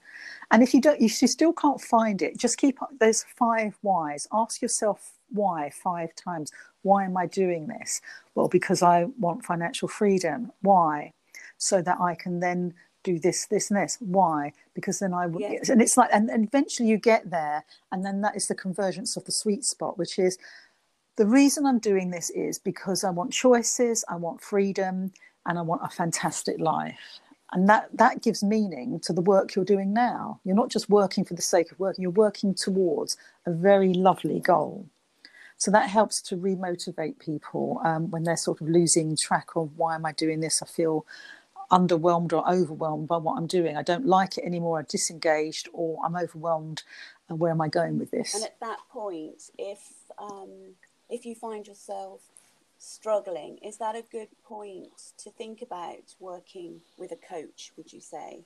And 0.52 0.64
if 0.64 0.74
you 0.74 0.82
don't, 0.82 1.02
if 1.02 1.22
you 1.22 1.28
still 1.28 1.54
can't 1.54 1.82
find 1.82 2.22
it, 2.22 2.38
just 2.38 2.58
keep 2.58 2.82
up. 2.82 2.92
There's 3.00 3.24
five 3.24 3.78
whys. 3.82 4.28
Ask 4.32 4.62
yourself 4.62 5.14
why 5.30 5.70
five 5.72 6.16
times. 6.16 6.52
Why 6.82 7.06
am 7.06 7.18
I 7.18 7.26
doing 7.26 7.68
this? 7.68 8.02
Well, 8.36 8.48
because 8.48 8.82
I 8.82 9.08
want 9.20 9.46
financial 9.46 9.88
freedom. 9.88 10.52
Why? 10.62 11.14
So 11.58 11.82
that 11.82 12.00
I 12.00 12.16
can 12.16 12.40
then 12.40 12.74
do 13.04 13.20
this, 13.20 13.46
this, 13.46 13.70
and 13.70 13.80
this. 13.80 13.98
Why? 14.00 14.54
Because 14.74 15.00
then 15.00 15.14
I 15.14 15.26
would, 15.28 15.42
yes. 15.42 15.70
and 15.70 15.82
it's 15.82 15.98
like, 15.98 16.10
and, 16.12 16.30
and 16.30 16.46
eventually 16.46 16.90
you 16.90 16.98
get 16.98 17.30
there, 17.30 17.64
and 17.92 18.06
then 18.06 18.22
that 18.22 18.36
is 18.36 18.48
the 18.48 18.56
convergence 18.56 19.16
of 19.18 19.26
the 19.26 19.32
sweet 19.32 19.64
spot, 19.64 19.98
which 19.98 20.20
is 20.20 20.38
the 21.16 21.26
reason 21.26 21.66
I'm 21.66 21.80
doing 21.80 22.12
this 22.12 22.30
is 22.30 22.60
because 22.60 23.04
I 23.04 23.10
want 23.10 23.32
choices, 23.34 24.06
I 24.08 24.16
want 24.16 24.42
freedom, 24.42 25.12
and 25.46 25.58
I 25.58 25.62
want 25.62 25.82
a 25.84 25.90
fantastic 25.90 26.60
life. 26.60 27.20
And 27.52 27.68
that, 27.68 27.90
that 27.94 28.22
gives 28.22 28.44
meaning 28.44 29.00
to 29.02 29.14
the 29.14 29.22
work 29.22 29.56
you're 29.56 29.66
doing 29.66 29.94
now. 29.94 30.40
You're 30.44 30.56
not 30.56 30.70
just 30.70 30.90
working 30.90 31.26
for 31.26 31.34
the 31.34 31.42
sake 31.42 31.72
of 31.72 31.80
working, 31.80 32.04
you're 32.04 32.12
working 32.12 32.54
towards 32.54 33.18
a 33.46 33.52
very 33.52 33.94
lovely 33.94 34.40
goal. 34.40 34.86
So 35.58 35.72
that 35.72 35.90
helps 35.90 36.22
to 36.24 36.38
remotivate 36.38 37.20
people 37.20 37.82
um, 37.84 38.12
when 38.12 38.24
they're 38.24 38.38
sort 38.38 38.62
of 38.62 38.70
losing 38.70 39.18
track 39.18 39.50
of 39.56 39.78
why 39.78 39.96
am 39.96 40.06
I 40.06 40.14
doing 40.14 40.40
this? 40.40 40.62
I 40.62 40.66
feel 40.66 41.06
underwhelmed 41.72 42.34
or 42.34 42.50
overwhelmed 42.50 43.08
by 43.08 43.18
what 43.18 43.38
I'm 43.38 43.48
doing. 43.48 43.76
I 43.76 43.84
don't 43.84 44.06
like 44.06 44.38
it 44.38 44.46
anymore. 44.46 44.80
I'm 44.80 44.86
disengaged 44.88 45.68
or 45.74 46.00
I'm 46.06 46.16
overwhelmed. 46.16 46.84
And 47.28 47.40
where 47.40 47.52
am 47.52 47.62
I 47.62 47.68
going 47.68 48.00
with 48.00 48.10
this? 48.12 48.36
And 48.36 48.46
at 48.46 48.60
that 48.62 48.80
point, 48.90 49.52
if 49.58 49.80
um, 50.18 50.76
if 51.10 51.26
you 51.26 51.36
find 51.36 51.68
yourself 51.68 52.22
struggling, 52.80 53.58
is 53.64 53.78
that 53.78 53.96
a 53.96 54.04
good 54.12 54.30
point 54.44 55.14
to 55.20 55.30
think 55.30 55.62
about 55.62 56.16
working 56.20 56.82
with 56.98 57.12
a 57.12 57.16
coach? 57.16 57.72
Would 57.78 57.94
you 57.94 58.00
say? 58.00 58.46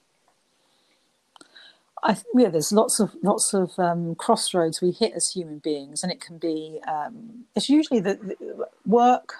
I 2.04 2.18
yeah, 2.36 2.50
there's 2.50 2.74
lots 2.74 3.00
of 3.00 3.16
lots 3.22 3.54
of 3.54 3.78
um, 3.80 4.16
crossroads 4.16 4.82
we 4.82 4.92
hit 4.92 5.14
as 5.14 5.32
human 5.32 5.60
beings, 5.60 6.04
and 6.04 6.12
it 6.12 6.20
can 6.20 6.38
be 6.38 6.82
um, 6.88 7.46
it's 7.56 7.70
usually 7.70 8.02
the, 8.02 8.16
the 8.16 8.68
work 8.86 9.36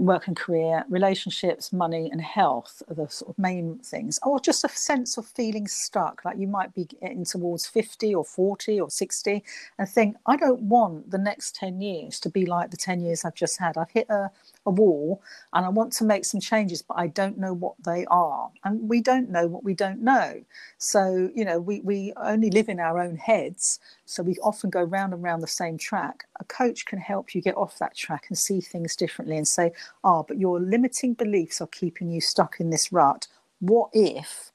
work 0.00 0.26
and 0.26 0.36
career, 0.36 0.84
relationships, 0.88 1.72
money, 1.72 2.08
and 2.10 2.20
health 2.20 2.82
are 2.88 2.94
the 2.94 3.08
sort 3.08 3.30
of 3.30 3.38
main 3.38 3.78
things, 3.78 4.18
or 4.22 4.40
just 4.40 4.64
a 4.64 4.68
sense 4.68 5.16
of 5.16 5.26
feeling 5.26 5.66
stuck. 5.66 6.24
Like 6.24 6.38
you 6.38 6.46
might 6.46 6.74
be 6.74 6.84
getting 6.84 7.24
towards 7.24 7.66
50 7.66 8.14
or 8.14 8.24
40 8.24 8.80
or 8.80 8.90
60 8.90 9.44
and 9.78 9.88
think, 9.88 10.16
I 10.26 10.36
don't 10.36 10.62
want 10.62 11.10
the 11.10 11.18
next 11.18 11.54
10 11.56 11.80
years 11.80 12.18
to 12.20 12.30
be 12.30 12.46
like 12.46 12.70
the 12.70 12.76
10 12.76 13.00
years 13.00 13.24
I've 13.24 13.34
just 13.34 13.58
had. 13.58 13.76
I've 13.76 13.90
hit 13.90 14.08
a, 14.10 14.30
a 14.66 14.70
wall 14.70 15.22
and 15.52 15.64
I 15.64 15.68
want 15.68 15.92
to 15.94 16.04
make 16.04 16.24
some 16.24 16.40
changes, 16.40 16.82
but 16.82 16.94
I 16.94 17.06
don't 17.06 17.38
know 17.38 17.52
what 17.52 17.74
they 17.84 18.04
are. 18.06 18.50
And 18.64 18.88
we 18.88 19.00
don't 19.00 19.30
know 19.30 19.46
what 19.46 19.64
we 19.64 19.74
don't 19.74 20.02
know. 20.02 20.42
So, 20.78 21.30
you 21.34 21.44
know, 21.44 21.58
we, 21.58 21.80
we 21.80 22.12
only 22.16 22.50
live 22.50 22.68
in 22.68 22.78
our 22.78 23.00
own 23.00 23.16
heads. 23.16 23.78
So 24.04 24.22
we 24.22 24.36
often 24.42 24.70
go 24.70 24.82
round 24.82 25.12
and 25.12 25.22
round 25.22 25.42
the 25.42 25.48
same 25.48 25.78
track. 25.78 26.24
A 26.38 26.44
coach 26.44 26.86
can 26.86 26.98
help 26.98 27.34
you 27.34 27.40
get 27.40 27.56
off 27.56 27.78
that 27.78 27.96
track 27.96 28.26
and 28.28 28.36
see 28.36 28.60
things 28.60 28.96
differently 28.96 29.36
and 29.36 29.48
say, 29.48 29.72
ah, 30.04 30.18
oh, 30.18 30.24
but 30.26 30.38
your 30.38 30.60
limiting 30.60 31.14
beliefs 31.14 31.60
are 31.60 31.66
keeping 31.66 32.10
you 32.10 32.20
stuck 32.20 32.60
in 32.60 32.70
this 32.70 32.92
rut. 32.92 33.26
What 33.60 33.90
if? 33.92 34.52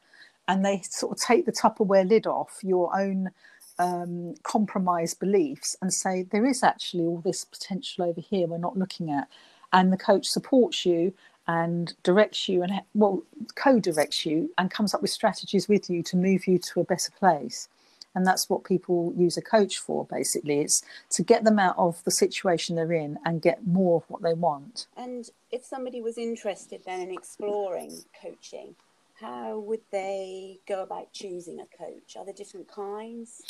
And 0.47 0.63
they 0.63 0.81
sort 0.83 1.17
of 1.17 1.23
take 1.23 1.45
the 1.45 1.51
Tupperware 1.51 2.07
lid 2.07 2.27
off 2.27 2.59
your 2.61 2.95
own 2.95 3.31
um, 3.79 4.35
compromised 4.43 5.19
beliefs 5.19 5.75
and 5.81 5.91
say, 5.91 6.23
there 6.23 6.45
is 6.45 6.63
actually 6.63 7.05
all 7.05 7.21
this 7.21 7.43
potential 7.43 8.05
over 8.05 8.21
here 8.21 8.47
we're 8.47 8.57
not 8.57 8.77
looking 8.77 9.11
at 9.11 9.27
and 9.73 9.91
the 9.91 9.97
coach 9.97 10.27
supports 10.27 10.85
you 10.85 11.13
and 11.47 11.93
directs 12.03 12.49
you 12.49 12.63
and 12.63 12.71
well 12.93 13.21
co-directs 13.55 14.25
you 14.25 14.49
and 14.57 14.71
comes 14.71 14.93
up 14.93 15.01
with 15.01 15.11
strategies 15.11 15.67
with 15.67 15.89
you 15.89 16.01
to 16.01 16.17
move 16.17 16.47
you 16.47 16.57
to 16.57 16.79
a 16.79 16.83
better 16.83 17.11
place. 17.11 17.67
And 18.15 18.25
that's 18.25 18.49
what 18.49 18.63
people 18.63 19.13
use 19.17 19.35
a 19.35 19.41
coach 19.41 19.77
for 19.77 20.05
basically. 20.05 20.61
It's 20.61 20.81
to 21.11 21.23
get 21.23 21.43
them 21.43 21.59
out 21.59 21.75
of 21.77 22.03
the 22.05 22.11
situation 22.11 22.75
they're 22.75 22.93
in 22.93 23.19
and 23.25 23.41
get 23.41 23.67
more 23.67 23.97
of 23.97 24.09
what 24.09 24.21
they 24.21 24.33
want. 24.33 24.87
And 24.95 25.29
if 25.51 25.65
somebody 25.65 26.01
was 26.01 26.17
interested 26.17 26.81
then 26.85 27.01
in 27.01 27.11
exploring 27.11 28.03
coaching 28.21 28.75
how 29.19 29.59
would 29.59 29.81
they 29.91 30.59
go 30.67 30.83
about 30.83 31.11
choosing 31.13 31.59
a 31.59 31.77
coach? 31.77 32.15
Are 32.17 32.25
there 32.25 32.33
different 32.33 32.67
kinds? 32.67 33.41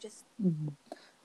Just 0.00 0.24
mm-hmm. 0.44 0.68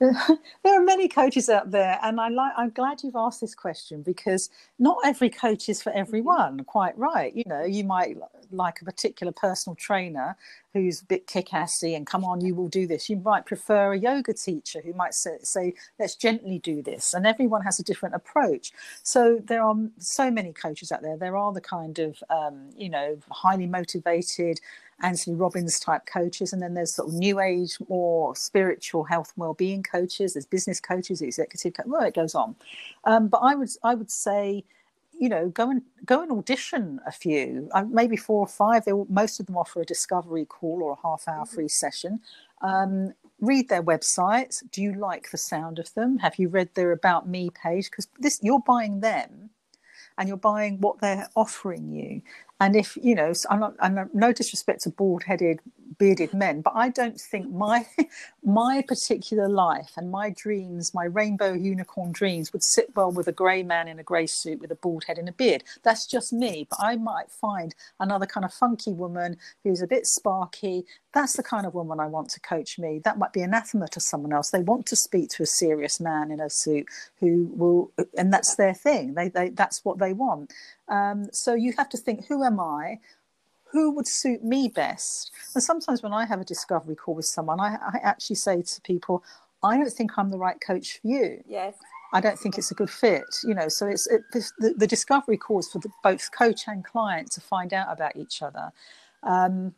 there 0.00 0.80
are 0.80 0.84
many 0.84 1.08
coaches 1.08 1.48
out 1.48 1.70
there, 1.70 1.98
and 2.02 2.20
I 2.20 2.28
like. 2.28 2.52
I'm 2.56 2.70
glad 2.70 3.02
you've 3.02 3.16
asked 3.16 3.40
this 3.40 3.54
question 3.54 4.02
because 4.02 4.50
not 4.78 4.98
every 5.04 5.30
coach 5.30 5.68
is 5.68 5.82
for 5.82 5.90
mm-hmm. 5.90 6.00
everyone. 6.00 6.64
Quite 6.64 6.98
right. 6.98 7.34
You 7.34 7.44
know, 7.46 7.64
you 7.64 7.84
might 7.84 8.16
like 8.50 8.80
a 8.80 8.84
particular 8.84 9.32
personal 9.32 9.76
trainer 9.76 10.36
who's 10.72 11.02
a 11.02 11.04
bit 11.04 11.26
kick-assy 11.26 11.94
and 11.94 12.06
come 12.06 12.24
on, 12.24 12.40
you 12.40 12.54
will 12.54 12.68
do 12.68 12.86
this. 12.86 13.08
You 13.08 13.16
might 13.16 13.46
prefer 13.46 13.92
a 13.92 13.98
yoga 13.98 14.34
teacher 14.34 14.80
who 14.84 14.92
might 14.92 15.14
say, 15.14 15.38
say, 15.42 15.74
let's 16.00 16.16
gently 16.16 16.58
do 16.58 16.82
this. 16.82 17.14
And 17.14 17.26
everyone 17.26 17.62
has 17.62 17.78
a 17.78 17.84
different 17.84 18.16
approach. 18.16 18.72
So 19.04 19.40
there 19.44 19.62
are 19.62 19.76
so 19.98 20.30
many 20.30 20.52
coaches 20.52 20.90
out 20.90 21.02
there. 21.02 21.16
There 21.16 21.36
are 21.36 21.52
the 21.52 21.60
kind 21.60 21.98
of 22.00 22.22
um, 22.28 22.70
you 22.76 22.88
know 22.88 23.18
highly 23.30 23.66
motivated 23.66 24.60
Anthony 25.02 25.36
Robbins 25.36 25.80
type 25.80 26.06
coaches, 26.06 26.52
and 26.52 26.62
then 26.62 26.74
there's 26.74 26.94
sort 26.94 27.08
of 27.08 27.14
new 27.14 27.40
age, 27.40 27.76
more 27.88 28.34
spiritual 28.36 29.04
health 29.04 29.32
and 29.34 29.42
well-being 29.42 29.82
coaches. 29.82 30.34
There's 30.34 30.46
business 30.46 30.80
coaches, 30.80 31.20
executive. 31.20 31.74
Co- 31.74 31.82
well, 31.86 32.02
it 32.02 32.14
goes 32.14 32.34
on. 32.34 32.56
Um, 33.04 33.28
but 33.28 33.38
I 33.38 33.54
would 33.54 33.70
I 33.82 33.94
would 33.94 34.10
say, 34.10 34.64
you 35.18 35.28
know, 35.28 35.48
go 35.48 35.70
and 35.70 35.82
go 36.06 36.22
and 36.22 36.32
audition 36.32 37.00
a 37.06 37.12
few, 37.12 37.68
uh, 37.72 37.84
maybe 37.84 38.16
four 38.16 38.40
or 38.40 38.46
five. 38.46 38.84
They 38.84 38.92
most 39.08 39.40
of 39.40 39.46
them 39.46 39.56
offer 39.56 39.80
a 39.80 39.84
discovery 39.84 40.44
call 40.44 40.82
or 40.82 40.92
a 40.92 41.06
half-hour 41.06 41.44
mm-hmm. 41.44 41.54
free 41.54 41.68
session. 41.68 42.20
Um, 42.62 43.12
read 43.40 43.68
their 43.68 43.82
websites. 43.82 44.62
Do 44.70 44.80
you 44.80 44.94
like 44.94 45.30
the 45.30 45.36
sound 45.36 45.78
of 45.78 45.92
them? 45.94 46.18
Have 46.18 46.38
you 46.38 46.48
read 46.48 46.70
their 46.74 46.92
about 46.92 47.28
me 47.28 47.50
page? 47.50 47.90
Because 47.90 48.08
this 48.18 48.38
you're 48.42 48.60
buying 48.60 49.00
them 49.00 49.50
and 50.16 50.28
you're 50.28 50.36
buying 50.36 50.80
what 50.80 51.00
they're 51.00 51.28
offering 51.34 51.90
you. 51.92 52.22
And 52.60 52.76
if 52.76 52.96
you 53.02 53.14
know, 53.14 53.32
I'm 53.50 53.60
not, 53.60 53.74
I'm 53.80 54.10
no 54.14 54.32
disrespect 54.32 54.82
to 54.82 54.90
bald-headed, 54.90 55.60
bearded 55.98 56.32
men, 56.32 56.60
but 56.60 56.72
I 56.74 56.88
don't 56.88 57.20
think 57.20 57.50
my 57.50 57.86
my 58.44 58.82
particular 58.86 59.48
life 59.48 59.92
and 59.96 60.10
my 60.10 60.30
dreams, 60.30 60.94
my 60.94 61.04
rainbow 61.04 61.52
unicorn 61.52 62.12
dreams, 62.12 62.52
would 62.52 62.62
sit 62.62 62.94
well 62.94 63.10
with 63.10 63.26
a 63.26 63.32
grey 63.32 63.62
man 63.62 63.88
in 63.88 63.98
a 63.98 64.04
grey 64.04 64.26
suit 64.26 64.60
with 64.60 64.70
a 64.70 64.76
bald 64.76 65.04
head 65.04 65.18
and 65.18 65.28
a 65.28 65.32
beard. 65.32 65.64
That's 65.82 66.06
just 66.06 66.32
me. 66.32 66.66
But 66.70 66.78
I 66.80 66.96
might 66.96 67.30
find 67.30 67.74
another 67.98 68.26
kind 68.26 68.44
of 68.44 68.52
funky 68.52 68.92
woman 68.92 69.36
who's 69.64 69.82
a 69.82 69.86
bit 69.86 70.06
sparky. 70.06 70.84
That's 71.12 71.34
the 71.34 71.42
kind 71.42 71.66
of 71.66 71.74
woman 71.74 72.00
I 72.00 72.06
want 72.06 72.28
to 72.30 72.40
coach 72.40 72.78
me. 72.78 73.00
That 73.04 73.18
might 73.18 73.32
be 73.32 73.42
anathema 73.42 73.88
to 73.88 74.00
someone 74.00 74.32
else. 74.32 74.50
They 74.50 74.62
want 74.62 74.86
to 74.86 74.96
speak 74.96 75.30
to 75.30 75.42
a 75.42 75.46
serious 75.46 76.00
man 76.00 76.30
in 76.30 76.40
a 76.40 76.50
suit 76.50 76.86
who 77.20 77.50
will, 77.54 77.92
and 78.16 78.32
that's 78.32 78.54
their 78.56 78.74
thing. 78.74 79.14
They, 79.14 79.28
they 79.28 79.50
that's 79.50 79.84
what 79.84 79.98
they 79.98 80.12
want. 80.12 80.52
Um, 80.88 81.26
so 81.32 81.54
you 81.54 81.72
have 81.76 81.88
to 81.90 81.96
think, 81.96 82.26
who 82.26 82.44
am 82.44 82.60
I? 82.60 82.98
Who 83.72 83.90
would 83.92 84.06
suit 84.06 84.44
me 84.44 84.68
best? 84.68 85.32
And 85.54 85.62
sometimes 85.62 86.02
when 86.02 86.12
I 86.12 86.26
have 86.26 86.40
a 86.40 86.44
discovery 86.44 86.94
call 86.94 87.14
with 87.14 87.26
someone, 87.26 87.60
I, 87.60 87.76
I 87.76 87.98
actually 88.02 88.36
say 88.36 88.62
to 88.62 88.80
people, 88.82 89.24
I 89.62 89.76
don't 89.76 89.90
think 89.90 90.12
I'm 90.16 90.30
the 90.30 90.38
right 90.38 90.60
coach 90.60 91.00
for 91.00 91.08
you. 91.08 91.42
Yes. 91.46 91.74
I 92.12 92.20
don't 92.20 92.38
think 92.38 92.58
it's 92.58 92.70
a 92.70 92.74
good 92.74 92.90
fit, 92.90 93.24
you 93.42 93.54
know. 93.54 93.68
So 93.68 93.86
it's 93.88 94.06
it, 94.06 94.22
the, 94.32 94.74
the 94.76 94.86
discovery 94.86 95.36
calls 95.36 95.68
for 95.70 95.80
the, 95.80 95.88
both 96.02 96.30
coach 96.30 96.68
and 96.68 96.84
client 96.84 97.32
to 97.32 97.40
find 97.40 97.72
out 97.72 97.88
about 97.90 98.14
each 98.16 98.40
other. 98.42 98.72
Um, 99.24 99.74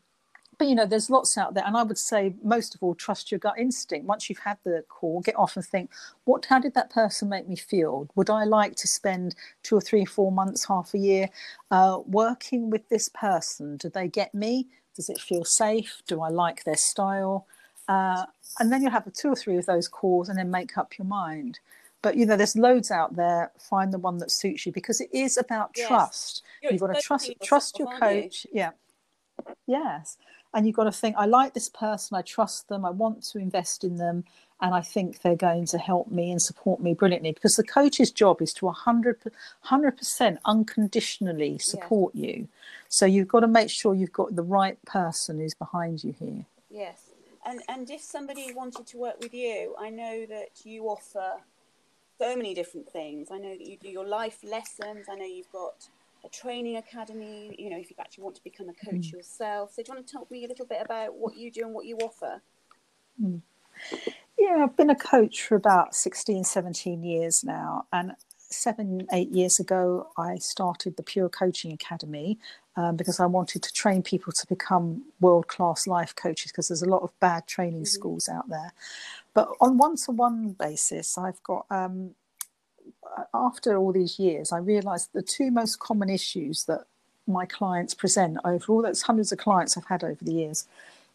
but 0.58 0.68
you 0.68 0.74
know 0.74 0.86
there's 0.86 1.10
lots 1.10 1.36
out 1.36 1.54
there 1.54 1.64
and 1.66 1.76
i 1.76 1.82
would 1.82 1.98
say 1.98 2.34
most 2.42 2.74
of 2.74 2.82
all 2.82 2.94
trust 2.94 3.30
your 3.30 3.38
gut 3.38 3.58
instinct. 3.58 4.06
Once 4.06 4.28
you've 4.28 4.38
had 4.38 4.58
the 4.64 4.84
call 4.88 5.20
get 5.20 5.36
off 5.36 5.56
and 5.56 5.64
think 5.64 5.90
what 6.24 6.44
how 6.46 6.58
did 6.58 6.74
that 6.74 6.90
person 6.90 7.28
make 7.28 7.48
me 7.48 7.56
feel? 7.56 8.08
Would 8.14 8.30
i 8.30 8.44
like 8.44 8.76
to 8.76 8.88
spend 8.88 9.34
two 9.62 9.76
or 9.76 9.80
three 9.80 10.04
four 10.04 10.32
months 10.32 10.66
half 10.66 10.94
a 10.94 10.98
year 10.98 11.28
uh, 11.70 12.00
working 12.06 12.70
with 12.70 12.88
this 12.88 13.08
person? 13.08 13.76
Do 13.76 13.88
they 13.88 14.08
get 14.08 14.34
me? 14.34 14.68
Does 14.94 15.08
it 15.08 15.20
feel 15.20 15.44
safe? 15.44 16.02
Do 16.06 16.20
i 16.22 16.28
like 16.28 16.64
their 16.64 16.76
style? 16.76 17.46
Uh, 17.88 18.26
and 18.58 18.72
then 18.72 18.82
you'll 18.82 18.90
have 18.90 19.10
two 19.12 19.28
or 19.28 19.36
three 19.36 19.58
of 19.58 19.66
those 19.66 19.86
calls 19.86 20.28
and 20.28 20.36
then 20.38 20.50
make 20.50 20.76
up 20.76 20.98
your 20.98 21.06
mind. 21.06 21.60
But 22.02 22.16
you 22.16 22.26
know 22.26 22.36
there's 22.36 22.56
loads 22.56 22.90
out 22.90 23.16
there. 23.16 23.52
Find 23.58 23.92
the 23.92 23.98
one 23.98 24.18
that 24.18 24.30
suits 24.30 24.64
you 24.64 24.72
because 24.72 25.00
it 25.00 25.10
is 25.12 25.36
about 25.36 25.70
yes. 25.76 25.88
trust. 25.88 26.42
You're 26.62 26.72
you've 26.72 26.80
got 26.80 26.94
to 26.94 27.00
trust 27.00 27.32
trust 27.42 27.78
your 27.78 27.88
coach 27.98 28.44
you? 28.44 28.60
yeah. 28.60 28.70
Yes 29.66 30.16
and 30.54 30.66
you've 30.66 30.76
got 30.76 30.84
to 30.84 30.92
think 30.92 31.14
i 31.18 31.26
like 31.26 31.54
this 31.54 31.68
person 31.68 32.16
i 32.16 32.22
trust 32.22 32.68
them 32.68 32.84
i 32.84 32.90
want 32.90 33.22
to 33.22 33.38
invest 33.38 33.84
in 33.84 33.96
them 33.96 34.24
and 34.60 34.74
i 34.74 34.80
think 34.80 35.20
they're 35.20 35.36
going 35.36 35.66
to 35.66 35.78
help 35.78 36.10
me 36.10 36.30
and 36.30 36.40
support 36.40 36.80
me 36.80 36.94
brilliantly. 36.94 37.32
Because 37.32 37.56
the 37.56 37.64
coach's 37.64 38.10
job 38.10 38.40
is 38.40 38.52
to 38.54 38.66
100 38.66 39.20
100% 39.66 40.38
unconditionally 40.44 41.58
support 41.58 42.14
yes. 42.14 42.24
you. 42.24 42.48
So 42.88 43.06
you've 43.06 43.28
got 43.28 43.40
to 43.40 43.48
make 43.48 43.70
sure 43.70 43.94
you've 43.94 44.12
got 44.12 44.34
the 44.34 44.42
right 44.42 44.82
person 44.84 45.38
who's 45.38 45.54
behind 45.54 46.04
you 46.04 46.14
here. 46.18 46.44
Yes. 46.70 47.10
And 47.44 47.60
and 47.68 47.88
if 47.90 48.00
somebody 48.00 48.52
wanted 48.54 48.86
to 48.88 48.98
work 48.98 49.20
with 49.20 49.34
you 49.34 49.74
i 49.78 49.88
know 49.90 50.26
that 50.26 50.64
you 50.64 50.84
offer 50.84 51.34
so 52.18 52.34
many 52.34 52.54
different 52.54 52.88
things. 52.88 53.28
I 53.30 53.36
know 53.36 53.50
that 53.50 53.66
you 53.66 53.76
do 53.76 53.90
your 53.90 54.06
life 54.06 54.38
lessons 54.42 55.06
i 55.10 55.14
know 55.14 55.26
you've 55.26 55.52
got 55.52 55.88
a 56.26 56.28
training 56.28 56.76
academy, 56.76 57.54
you 57.58 57.70
know, 57.70 57.78
if 57.78 57.90
you 57.90 57.96
actually 57.98 58.24
want 58.24 58.36
to 58.36 58.44
become 58.44 58.68
a 58.68 58.74
coach 58.74 59.08
mm. 59.08 59.12
yourself. 59.12 59.72
So 59.74 59.82
do 59.82 59.88
you 59.88 59.94
want 59.94 60.06
to 60.06 60.12
talk 60.12 60.30
me 60.30 60.44
a 60.44 60.48
little 60.48 60.66
bit 60.66 60.82
about 60.84 61.14
what 61.14 61.36
you 61.36 61.50
do 61.50 61.62
and 61.62 61.74
what 61.74 61.86
you 61.86 61.96
offer? 61.98 62.42
Mm. 63.22 63.40
Yeah, 64.38 64.64
I've 64.64 64.76
been 64.76 64.90
a 64.90 64.96
coach 64.96 65.42
for 65.42 65.54
about 65.54 65.94
16, 65.94 66.44
17 66.44 67.02
years 67.02 67.42
now. 67.44 67.86
And 67.92 68.12
seven, 68.38 69.06
eight 69.12 69.30
years 69.30 69.58
ago, 69.58 70.08
I 70.18 70.36
started 70.36 70.96
the 70.96 71.02
Pure 71.02 71.30
Coaching 71.30 71.72
Academy 71.72 72.38
um, 72.76 72.96
because 72.96 73.20
I 73.20 73.26
wanted 73.26 73.62
to 73.62 73.72
train 73.72 74.02
people 74.02 74.32
to 74.32 74.46
become 74.46 75.04
world 75.20 75.48
class 75.48 75.86
life 75.86 76.14
coaches 76.14 76.52
because 76.52 76.68
there's 76.68 76.82
a 76.82 76.88
lot 76.88 77.02
of 77.02 77.18
bad 77.20 77.46
training 77.46 77.82
mm-hmm. 77.82 77.84
schools 77.84 78.28
out 78.28 78.48
there. 78.48 78.72
but 79.34 79.48
on 79.60 79.78
one-to-one 79.78 80.50
basis, 80.58 81.16
I've 81.16 81.42
got 81.42 81.66
um, 81.70 82.14
after 83.34 83.76
all 83.76 83.92
these 83.92 84.18
years, 84.18 84.52
I 84.52 84.58
realised 84.58 85.10
the 85.12 85.22
two 85.22 85.50
most 85.50 85.78
common 85.78 86.10
issues 86.10 86.64
that 86.64 86.84
my 87.26 87.46
clients 87.46 87.94
present 87.94 88.38
over 88.44 88.72
all 88.72 88.82
those 88.82 89.02
hundreds 89.02 89.32
of 89.32 89.38
clients 89.38 89.76
I've 89.76 89.86
had 89.86 90.04
over 90.04 90.24
the 90.24 90.32
years, 90.32 90.66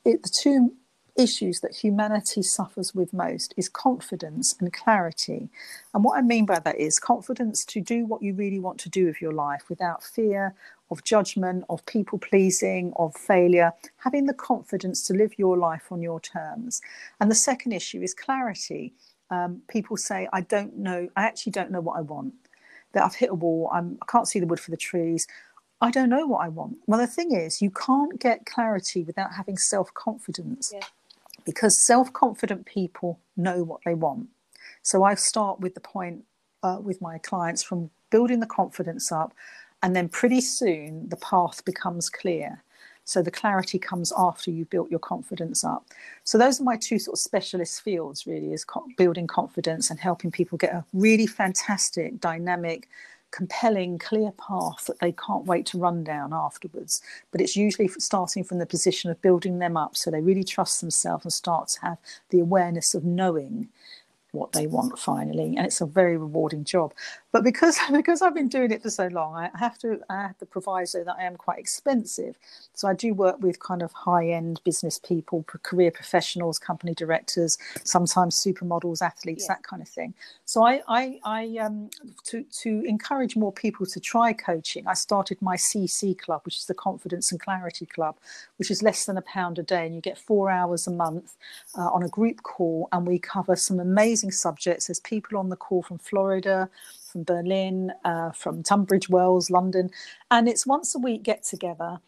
it, 0.03 0.23
the 0.23 0.29
two 0.29 0.73
issues 1.17 1.59
that 1.59 1.75
humanity 1.75 2.41
suffers 2.41 2.95
with 2.95 3.13
most 3.13 3.53
is 3.57 3.67
confidence 3.69 4.55
and 4.59 4.71
clarity. 4.71 5.49
And 5.93 6.03
what 6.03 6.17
I 6.17 6.21
mean 6.21 6.45
by 6.45 6.59
that 6.59 6.79
is 6.79 6.99
confidence 6.99 7.65
to 7.65 7.81
do 7.81 8.05
what 8.05 8.21
you 8.21 8.33
really 8.33 8.59
want 8.59 8.79
to 8.79 8.89
do 8.89 9.05
with 9.05 9.21
your 9.21 9.33
life 9.33 9.63
without 9.69 10.03
fear 10.03 10.55
of 10.89 11.03
judgment, 11.03 11.63
of 11.69 11.85
people 11.85 12.19
pleasing, 12.19 12.93
of 12.97 13.15
failure, 13.15 13.71
having 13.97 14.25
the 14.25 14.33
confidence 14.33 15.05
to 15.07 15.13
live 15.13 15.37
your 15.37 15.57
life 15.57 15.91
on 15.91 16.01
your 16.01 16.19
terms. 16.19 16.81
And 17.19 17.31
the 17.31 17.35
second 17.35 17.71
issue 17.71 18.01
is 18.01 18.13
clarity. 18.13 18.93
Um, 19.31 19.61
people 19.67 19.97
say, 19.97 20.27
I 20.31 20.41
don't 20.41 20.77
know, 20.77 21.09
I 21.15 21.23
actually 21.23 21.53
don't 21.53 21.71
know 21.71 21.81
what 21.81 21.97
I 21.97 22.01
want. 22.01 22.33
That 22.93 23.03
I've 23.03 23.15
hit 23.15 23.29
a 23.29 23.33
wall, 23.33 23.69
I'm, 23.73 23.97
I 24.01 24.05
can't 24.11 24.27
see 24.27 24.39
the 24.39 24.45
wood 24.45 24.59
for 24.59 24.71
the 24.71 24.77
trees. 24.77 25.25
I 25.79 25.89
don't 25.89 26.09
know 26.09 26.27
what 26.27 26.45
I 26.45 26.49
want. 26.49 26.77
Well, 26.85 26.99
the 26.99 27.07
thing 27.07 27.31
is, 27.31 27.61
you 27.61 27.71
can't 27.71 28.19
get 28.19 28.45
clarity 28.45 29.03
without 29.03 29.33
having 29.33 29.57
self 29.57 29.93
confidence 29.93 30.71
yeah. 30.73 30.85
because 31.45 31.83
self 31.85 32.13
confident 32.13 32.65
people 32.65 33.19
know 33.35 33.63
what 33.63 33.79
they 33.85 33.95
want. 33.95 34.27
So 34.83 35.03
I 35.03 35.15
start 35.15 35.59
with 35.59 35.73
the 35.73 35.79
point 35.79 36.25
uh, 36.61 36.77
with 36.81 37.01
my 37.01 37.17
clients 37.17 37.63
from 37.63 37.89
building 38.11 38.41
the 38.41 38.45
confidence 38.45 39.11
up, 39.11 39.33
and 39.81 39.95
then 39.95 40.09
pretty 40.09 40.41
soon 40.41 41.09
the 41.09 41.17
path 41.17 41.65
becomes 41.65 42.09
clear. 42.09 42.63
So 43.11 43.21
the 43.21 43.29
clarity 43.29 43.77
comes 43.77 44.13
after 44.17 44.51
you've 44.51 44.69
built 44.69 44.89
your 44.89 45.01
confidence 45.01 45.65
up. 45.65 45.85
So 46.23 46.37
those 46.37 46.61
are 46.61 46.63
my 46.63 46.77
two 46.77 46.97
sort 46.97 47.15
of 47.15 47.19
specialist 47.19 47.81
fields, 47.81 48.25
really, 48.25 48.53
is 48.53 48.63
co- 48.63 48.87
building 48.95 49.27
confidence 49.27 49.89
and 49.89 49.99
helping 49.99 50.31
people 50.31 50.57
get 50.57 50.73
a 50.73 50.85
really 50.93 51.27
fantastic, 51.27 52.21
dynamic, 52.21 52.87
compelling, 53.31 53.99
clear 53.99 54.31
path 54.31 54.85
that 54.85 54.99
they 55.01 55.11
can't 55.11 55.43
wait 55.45 55.65
to 55.65 55.77
run 55.77 56.05
down 56.05 56.31
afterwards. 56.31 57.01
But 57.33 57.41
it's 57.41 57.57
usually 57.57 57.89
starting 57.89 58.45
from 58.45 58.59
the 58.59 58.65
position 58.65 59.11
of 59.11 59.21
building 59.21 59.59
them 59.59 59.75
up 59.75 59.97
so 59.97 60.09
they 60.09 60.21
really 60.21 60.45
trust 60.45 60.79
themselves 60.79 61.25
and 61.25 61.33
start 61.33 61.67
to 61.67 61.81
have 61.81 61.97
the 62.29 62.39
awareness 62.39 62.95
of 62.95 63.03
knowing 63.03 63.67
what 64.31 64.53
they 64.53 64.67
want 64.67 64.97
finally 64.97 65.57
and 65.57 65.65
it's 65.65 65.81
a 65.81 65.85
very 65.85 66.15
rewarding 66.17 66.63
job 66.63 66.93
but 67.31 67.43
because 67.43 67.77
because 67.91 68.21
i've 68.21 68.33
been 68.33 68.47
doing 68.47 68.71
it 68.71 68.81
for 68.81 68.89
so 68.89 69.07
long 69.07 69.35
i 69.35 69.49
have 69.57 69.77
to 69.77 69.99
i 70.09 70.21
have 70.21 70.37
the 70.39 70.45
proviso 70.45 71.03
that 71.03 71.15
i 71.19 71.23
am 71.23 71.35
quite 71.35 71.59
expensive 71.59 72.35
so 72.73 72.87
i 72.87 72.93
do 72.93 73.13
work 73.13 73.41
with 73.41 73.59
kind 73.59 73.81
of 73.81 73.91
high 73.91 74.29
end 74.29 74.61
business 74.63 74.99
people 74.99 75.43
career 75.63 75.91
professionals 75.91 76.59
company 76.59 76.93
directors 76.93 77.57
sometimes 77.83 78.35
supermodels 78.35 79.01
athletes 79.01 79.45
yeah. 79.47 79.55
that 79.55 79.63
kind 79.63 79.81
of 79.81 79.87
thing 79.87 80.13
so 80.45 80.65
i 80.65 80.81
i, 80.87 81.19
I 81.23 81.57
um 81.57 81.89
to 82.25 82.43
to 82.43 82.83
encourage 82.85 83.35
more 83.35 83.51
people 83.51 83.85
to 83.85 83.99
try 83.99 84.33
coaching 84.33 84.87
i 84.87 84.93
started 84.93 85.41
my 85.41 85.55
cc 85.55 86.17
club 86.17 86.41
which 86.45 86.57
is 86.57 86.65
the 86.65 86.73
confidence 86.73 87.31
and 87.31 87.39
clarity 87.39 87.85
club 87.85 88.15
which 88.57 88.71
is 88.71 88.83
less 88.83 89.05
than 89.05 89.17
a 89.17 89.21
pound 89.21 89.59
a 89.59 89.63
day 89.63 89.85
and 89.85 89.95
you 89.95 90.01
get 90.01 90.17
four 90.17 90.49
hours 90.49 90.87
a 90.87 90.91
month 90.91 91.35
uh, 91.77 91.89
on 91.89 92.03
a 92.03 92.09
group 92.09 92.43
call 92.43 92.87
and 92.91 93.07
we 93.07 93.17
cover 93.17 93.55
some 93.55 93.79
amazing 93.79 94.21
amazing 94.21 94.31
subjects. 94.31 94.87
There's 94.87 94.99
people 94.99 95.37
on 95.37 95.49
the 95.49 95.55
call 95.55 95.83
from 95.83 95.97
Florida, 95.97 96.69
from 97.11 97.23
Berlin, 97.25 97.93
uh, 98.05 98.31
from 98.31 98.63
Tunbridge 98.63 99.09
Wells, 99.09 99.49
London, 99.51 99.91
and 100.31 100.47
it's 100.49 100.67
once 100.67 100.95
a 100.95 100.99
week 100.99 101.23
get 101.23 101.43
together. 101.43 101.99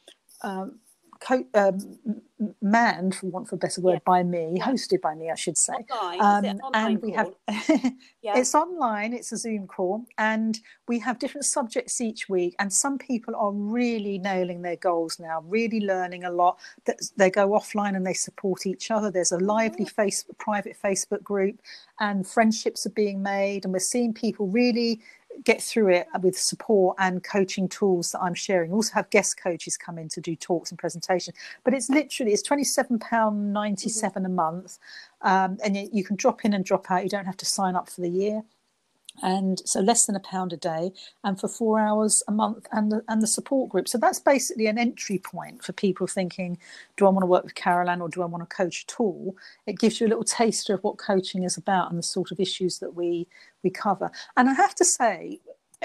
Um, 0.44 0.80
co- 1.24 1.46
um, 1.54 2.22
manned, 2.62 3.16
for 3.16 3.28
want 3.28 3.48
of 3.48 3.54
a 3.54 3.58
better 3.58 3.82
word, 3.82 3.94
yeah. 3.94 4.00
by 4.06 4.24
me, 4.24 4.56
yeah. 4.58 4.66
hosted 4.66 5.02
by 5.02 5.16
me, 5.16 5.30
I 5.32 5.36
should 5.36 5.58
say. 5.58 5.74
Um, 6.20 6.60
and 6.74 7.02
we 7.02 7.12
call? 7.12 7.38
have 7.48 7.64
yeah. 8.22 8.38
it's 8.38 8.54
online. 8.54 9.14
It's 9.14 9.32
a 9.32 9.38
Zoom 9.38 9.68
call, 9.68 10.06
and 10.18 10.60
we 10.88 11.00
have 11.00 11.20
different 11.20 11.46
subjects 11.46 12.02
each 12.02 12.30
week. 12.30 12.56
And 12.60 12.72
some 12.72 12.98
people 12.98 13.36
are 13.36 13.52
really 13.52 14.18
nailing 14.18 14.62
their 14.62 14.76
goals 14.76 15.20
now, 15.20 15.44
really 15.48 15.80
learning 15.80 16.24
a 16.24 16.32
lot. 16.32 16.60
That 16.86 17.00
they 17.18 17.30
go 17.30 17.50
offline 17.50 17.96
and 17.96 18.06
they 18.06 18.14
support 18.14 18.66
each 18.66 18.92
other. 18.92 19.12
There's 19.12 19.32
a 19.32 19.40
lively 19.40 19.86
oh. 19.86 19.90
face, 19.90 20.26
private 20.38 20.76
Facebook 20.82 21.24
group, 21.24 21.60
and 22.00 22.28
friendships 22.28 22.86
are 22.86 22.92
being 22.92 23.22
made, 23.22 23.66
and 23.66 23.74
we're 23.74 23.80
seeing 23.80 24.14
people 24.14 24.48
really 24.48 25.02
get 25.43 25.62
through 25.62 25.89
it 25.89 26.08
with 26.22 26.38
support 26.38 26.96
and 27.00 27.24
coaching 27.24 27.67
tools 27.67 28.12
that 28.12 28.22
I'm 28.22 28.34
sharing. 28.34 28.72
Also 28.72 28.93
have 28.93 29.10
guest 29.10 29.38
coaches 29.41 29.78
come 29.78 29.98
in 29.98 30.10
to 30.10 30.22
do 30.22 30.36
talks 30.36 30.72
and 30.72 30.80
presentations. 30.80 31.38
But 31.63 31.74
it's 31.74 31.89
literally 31.89 32.34
it's 32.34 32.41
twenty 32.41 32.63
seven 32.63 33.00
pound 33.00 33.54
ninety 33.54 33.89
seven 33.89 34.24
mm-hmm. 34.24 34.32
a 34.32 34.36
month, 34.36 34.80
um, 35.22 35.58
and 35.63 35.76
you, 35.76 35.89
you, 35.91 36.04
can 36.04 36.15
drop 36.15 36.46
in 36.46 36.54
and 36.54 36.63
drop 36.63 36.89
out. 36.91 37.04
You 37.04 37.10
don't 37.10 37.26
have 37.26 37.38
to 37.38 37.46
sign 37.46 37.76
up 37.76 37.89
for 37.89 38.02
the 38.02 38.10
year 38.10 38.43
and 39.21 39.62
so 39.65 39.80
less 39.80 40.06
than 40.06 40.15
a 40.15 40.19
pound 40.19 40.52
a 40.52 40.58
day 40.58 40.91
and 41.23 41.39
for 41.39 41.47
four 41.47 41.80
hours 41.80 42.23
a 42.28 42.32
month 42.32 42.65
and 42.71 42.91
the, 42.91 43.04
and 43.08 43.21
the 43.21 43.28
support 43.28 43.69
group 43.69 43.88
so 43.88 43.97
that's 43.97 44.19
basically 44.19 44.65
an 44.65 44.78
entry 44.78 45.19
point 45.19 45.63
for 45.63 45.71
people 45.73 46.08
thinking 46.08 46.58
do 46.97 47.06
i 47.06 47.10
want 47.10 47.21
to 47.21 47.28
work 47.28 47.43
with 47.43 47.56
carol-anne 47.56 48.02
or 48.02 48.10
do 48.10 48.21
i 48.21 48.26
want 48.26 48.47
to 48.47 48.56
coach 48.56 48.86
at 48.88 48.99
all 48.99 49.36
it 49.67 49.78
gives 49.78 50.02
you 50.02 50.08
a 50.08 50.10
little 50.10 50.23
taster 50.23 50.73
of 50.73 50.84
what 50.84 50.97
coaching 50.97 51.43
is 51.43 51.58
about 51.58 51.89
and 51.89 51.99
the 51.99 52.04
sort 52.04 52.32
of 52.32 52.39
issues 52.39 52.80
that 52.80 52.95
we 52.95 53.28
we 53.63 53.69
cover 53.69 54.10
and 54.36 54.49
i 54.49 54.54
have 54.54 54.73
to 54.73 54.86
say 54.86 55.39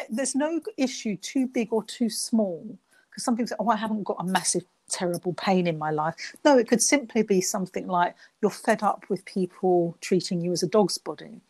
there's 0.09 0.35
no 0.35 0.61
issue 0.77 1.17
too 1.17 1.47
big 1.47 1.73
or 1.73 1.85
too 1.85 2.09
small 2.09 2.79
because 3.11 3.25
some 3.25 3.37
people 3.37 3.49
say 3.49 3.57
oh 3.59 3.69
i 3.69 3.77
haven't 3.77 4.05
got 4.05 4.17
a 4.21 4.25
massive 4.25 4.65
terrible 4.89 5.35
pain 5.35 5.67
in 5.67 5.79
my 5.79 5.91
life. 5.91 6.15
No, 6.45 6.59
it 6.59 6.69
could 6.69 6.83
simply 6.83 7.23
be 7.23 7.41
something 7.41 7.87
like 7.87 8.15
you're 8.41 8.51
fed 8.51 8.83
up 8.83 9.05
with 9.09 9.25
people 9.25 9.97
treating 10.01 10.41
you 10.41 10.53
as 10.53 10.63
a 10.63 10.69
dog's 10.69 10.99
body. 10.99 11.41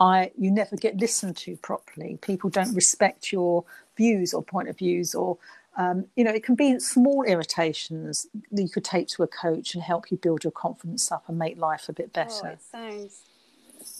I 0.00 0.32
you 0.36 0.50
never 0.50 0.76
get 0.76 0.96
listened 0.98 1.36
to 1.38 1.56
properly. 1.56 2.18
People 2.20 2.50
don't 2.50 2.74
respect 2.74 3.32
your 3.32 3.64
views 3.96 4.34
or 4.34 4.42
point 4.42 4.68
of 4.68 4.78
views, 4.78 5.14
or 5.14 5.38
um, 5.76 6.06
you 6.16 6.24
know, 6.24 6.32
it 6.32 6.44
can 6.44 6.54
be 6.54 6.78
small 6.78 7.24
irritations 7.24 8.26
that 8.52 8.62
you 8.62 8.68
could 8.68 8.84
take 8.84 9.08
to 9.08 9.22
a 9.22 9.26
coach 9.26 9.74
and 9.74 9.82
help 9.82 10.10
you 10.10 10.16
build 10.16 10.44
your 10.44 10.52
confidence 10.52 11.10
up 11.10 11.24
and 11.28 11.38
make 11.38 11.58
life 11.58 11.88
a 11.88 11.92
bit 11.92 12.10
oh, 12.10 12.14
better. 12.14 12.46
Oh, 12.46 12.48
it 12.48 12.62
sounds 12.62 13.22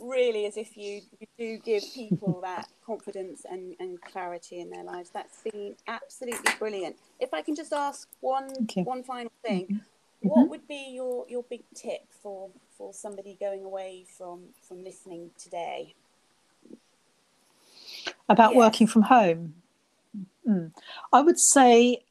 really 0.01 0.47
as 0.47 0.57
if 0.57 0.77
you, 0.77 1.03
you 1.21 1.27
do 1.37 1.59
give 1.59 1.83
people 1.95 2.41
that 2.43 2.69
confidence 2.87 3.45
and, 3.51 3.75
and 3.81 4.01
clarity 4.01 4.61
in 4.61 4.71
their 4.71 4.85
lives. 4.85 5.11
That's 5.11 5.43
been 5.43 5.75
absolutely 5.87 6.53
brilliant. 6.59 6.97
If 7.21 7.35
I 7.35 7.43
can 7.43 7.55
just 7.55 7.73
ask 7.73 8.09
one 8.21 8.51
one 8.75 9.03
final 9.03 9.33
thing, 9.45 9.65
mm-hmm. 9.65 9.77
What 10.25 10.49
would 10.49 10.67
be 10.67 10.93
your, 10.95 11.27
your 11.29 11.45
big 11.45 11.63
tip 11.75 12.03
for 12.23 12.51
for 12.77 12.93
somebody 12.93 13.37
going 13.39 13.65
away 13.65 14.05
from 14.17 14.41
from 14.67 14.83
listening 14.83 15.31
today? 15.39 15.95
About 18.29 18.53
yes. 18.53 18.59
working 18.59 18.87
from 18.87 19.03
home. 19.03 19.55
Mm. 20.47 20.73
I 21.13 21.21
would 21.21 21.39
say 21.39 22.05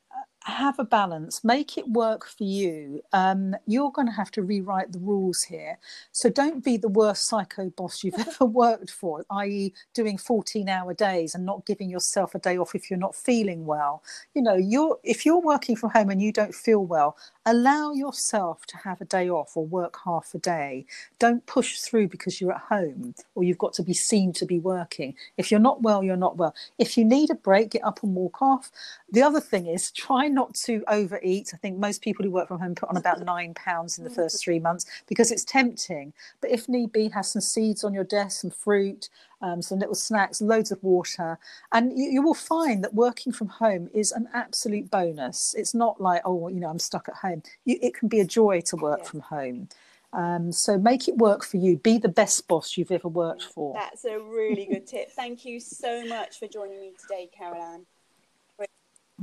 have 0.46 0.78
a 0.78 0.84
balance 0.84 1.44
make 1.44 1.78
it 1.78 1.88
work 1.88 2.28
for 2.28 2.44
you 2.44 3.02
um, 3.14 3.56
you're 3.66 3.92
going 3.92 4.08
to 4.08 4.14
have 4.14 4.30
to 4.30 4.42
rewrite 4.42 4.92
the 4.92 5.00
rules 5.00 5.44
here 5.44 5.78
so 6.12 6.30
don't 6.30 6.64
be 6.64 6.76
the 6.76 6.90
worst 6.90 7.28
psycho 7.28 7.70
boss 7.70 8.04
you've 8.04 8.20
ever 8.28 8.46
worked 8.46 8.92
for 8.92 9.24
i.e 9.32 9.74
doing 9.94 10.18
14 10.18 10.68
hour 10.68 10.94
days 10.94 11.34
and 11.34 11.46
not 11.46 11.66
giving 11.66 11.90
yourself 11.90 12.36
a 12.36 12.40
day 12.40 12.58
off 12.58 12.76
if 12.76 12.90
you're 12.90 13.00
not 13.00 13.16
feeling 13.16 13.66
well 13.66 14.04
you 14.34 14.42
know 14.42 14.56
you're 14.56 15.00
if 15.04 15.26
you're 15.26 15.40
working 15.40 15.78
from 15.78 15.92
home 15.92 16.10
and 16.10 16.22
you 16.22 16.34
don't 16.34 16.54
feel 16.54 16.84
well 16.84 17.16
allow 17.46 17.92
yourself 17.92 18.66
to 18.66 18.78
have 18.78 19.02
a 19.02 19.06
day 19.06 19.30
off 19.30 19.58
or 19.58 19.66
work 19.66 19.98
half 20.06 20.32
a 20.34 20.40
day 20.40 20.86
don't 21.20 21.46
push 21.46 21.80
through 21.80 22.08
because 22.08 22.40
you're 22.40 22.54
at 22.54 22.62
home 22.62 23.14
or 23.36 23.44
you've 23.44 23.58
got 23.58 23.74
to 23.74 23.84
be 23.84 23.94
seen 23.94 24.34
to 24.34 24.46
be 24.46 24.60
working 24.60 25.14
if 25.38 25.52
you're 25.52 25.60
not 25.60 25.82
well 25.82 26.04
you're 26.04 26.16
not 26.16 26.38
well 26.38 26.56
if 26.80 26.98
you 26.98 27.06
need 27.06 27.30
a 27.30 27.36
break 27.36 27.72
get 27.72 27.84
up 27.84 28.04
and 28.04 28.16
walk 28.16 28.42
off 28.42 28.72
the 29.12 29.22
other 29.22 29.40
thing 29.40 29.68
is 29.68 29.92
try 29.92 30.28
not 30.28 30.56
to 30.66 30.84
overeat. 30.88 31.52
I 31.54 31.58
think 31.58 31.78
most 31.78 32.02
people 32.02 32.26
who 32.26 32.32
work 32.32 32.48
from 32.48 32.60
home 32.60 32.76
put 32.76 32.90
on 32.90 32.98
about 32.98 33.22
nine 33.22 33.54
pounds 33.54 33.98
in 34.00 34.04
the 34.04 34.10
first 34.10 34.44
three 34.44 34.60
months 34.60 34.86
because 35.08 35.32
it's 35.32 35.44
tempting. 35.44 36.14
But 36.42 36.52
if 36.52 36.68
need 36.68 36.92
be, 36.92 37.10
have 37.10 37.26
some 37.26 37.42
seeds 37.42 37.84
on 37.84 37.94
your 37.94 38.04
desk, 38.04 38.42
some 38.42 38.50
fruit, 38.50 39.10
um, 39.44 39.62
some 39.62 39.78
little 39.78 39.94
snacks, 39.94 40.42
loads 40.42 40.72
of 40.72 40.82
water, 40.82 41.38
and 41.74 41.96
you, 41.96 42.10
you, 42.10 42.22
will 42.22 42.34
find 42.34 42.84
that 42.84 42.94
working 42.94 43.34
from 43.34 43.50
home 43.50 43.90
is 43.94 44.12
an 44.14 44.28
absolute 44.34 44.90
bonus. 44.90 45.54
It's 45.56 45.74
not 45.74 46.02
like 46.02 46.22
oh, 46.26 46.48
you 46.48 46.60
know, 46.60 46.70
I'm 46.70 46.80
stuck 46.80 47.10
at 47.10 47.16
home. 47.16 47.44
You, 47.66 47.78
it 47.82 47.94
can 47.94 48.08
be 48.08 48.22
a 48.22 48.26
joy 48.26 48.62
to 48.62 48.78
work 48.78 49.02
yeah. 49.04 49.10
from 49.10 49.20
home. 49.20 49.68
Um, 50.14 50.52
so 50.52 50.78
make 50.78 51.08
it 51.08 51.18
work 51.18 51.44
for 51.44 51.58
you. 51.58 51.78
Be 51.78 51.98
the 51.98 52.08
best 52.08 52.48
boss 52.48 52.78
you've 52.78 52.92
ever 52.92 53.10
worked 53.10 53.44
for. 53.44 53.74
That's 53.74 54.06
a 54.06 54.20
really 54.20 54.66
good 54.66 54.88
tip. 54.88 55.12
Thank 55.12 55.44
you 55.44 55.60
so 55.60 56.06
much 56.06 56.40
for 56.40 56.48
joining 56.48 56.80
me 56.80 56.94
today, 57.00 57.30
Carol-Anne. 57.36 57.86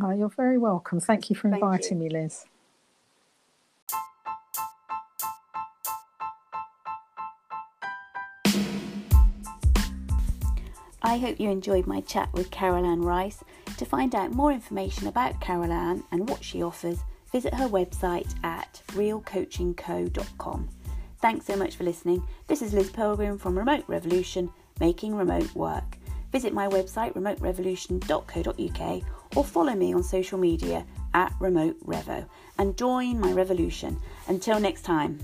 Oh, 0.02 0.10
you're 0.10 0.28
very 0.28 0.58
welcome. 0.58 1.00
Thank 1.00 1.30
you 1.30 1.36
for 1.36 1.48
inviting 1.48 2.00
you. 2.00 2.08
me, 2.08 2.10
Liz. 2.10 2.44
I 11.10 11.18
hope 11.18 11.40
you 11.40 11.50
enjoyed 11.50 11.88
my 11.88 12.02
chat 12.02 12.32
with 12.34 12.52
Carol-Anne 12.52 13.02
Rice. 13.02 13.42
To 13.78 13.84
find 13.84 14.14
out 14.14 14.30
more 14.32 14.52
information 14.52 15.08
about 15.08 15.40
Carol-Anne 15.40 16.04
and 16.12 16.30
what 16.30 16.44
she 16.44 16.62
offers, 16.62 17.00
visit 17.32 17.52
her 17.52 17.66
website 17.66 18.32
at 18.44 18.80
realcoachingco.com. 18.90 20.68
Thanks 21.20 21.46
so 21.46 21.56
much 21.56 21.74
for 21.74 21.82
listening. 21.82 22.22
This 22.46 22.62
is 22.62 22.72
Liz 22.72 22.90
Pilgrim 22.90 23.38
from 23.38 23.58
Remote 23.58 23.82
Revolution, 23.88 24.52
making 24.78 25.16
remote 25.16 25.52
work. 25.56 25.98
Visit 26.30 26.54
my 26.54 26.68
website 26.68 27.12
remoterevolution.co.uk 27.14 29.02
or 29.36 29.44
follow 29.44 29.74
me 29.74 29.92
on 29.92 30.04
social 30.04 30.38
media 30.38 30.86
at 31.12 31.34
Remote 31.40 31.84
Revo 31.84 32.24
and 32.56 32.78
join 32.78 33.18
my 33.18 33.32
revolution. 33.32 33.98
Until 34.28 34.60
next 34.60 34.82
time. 34.82 35.18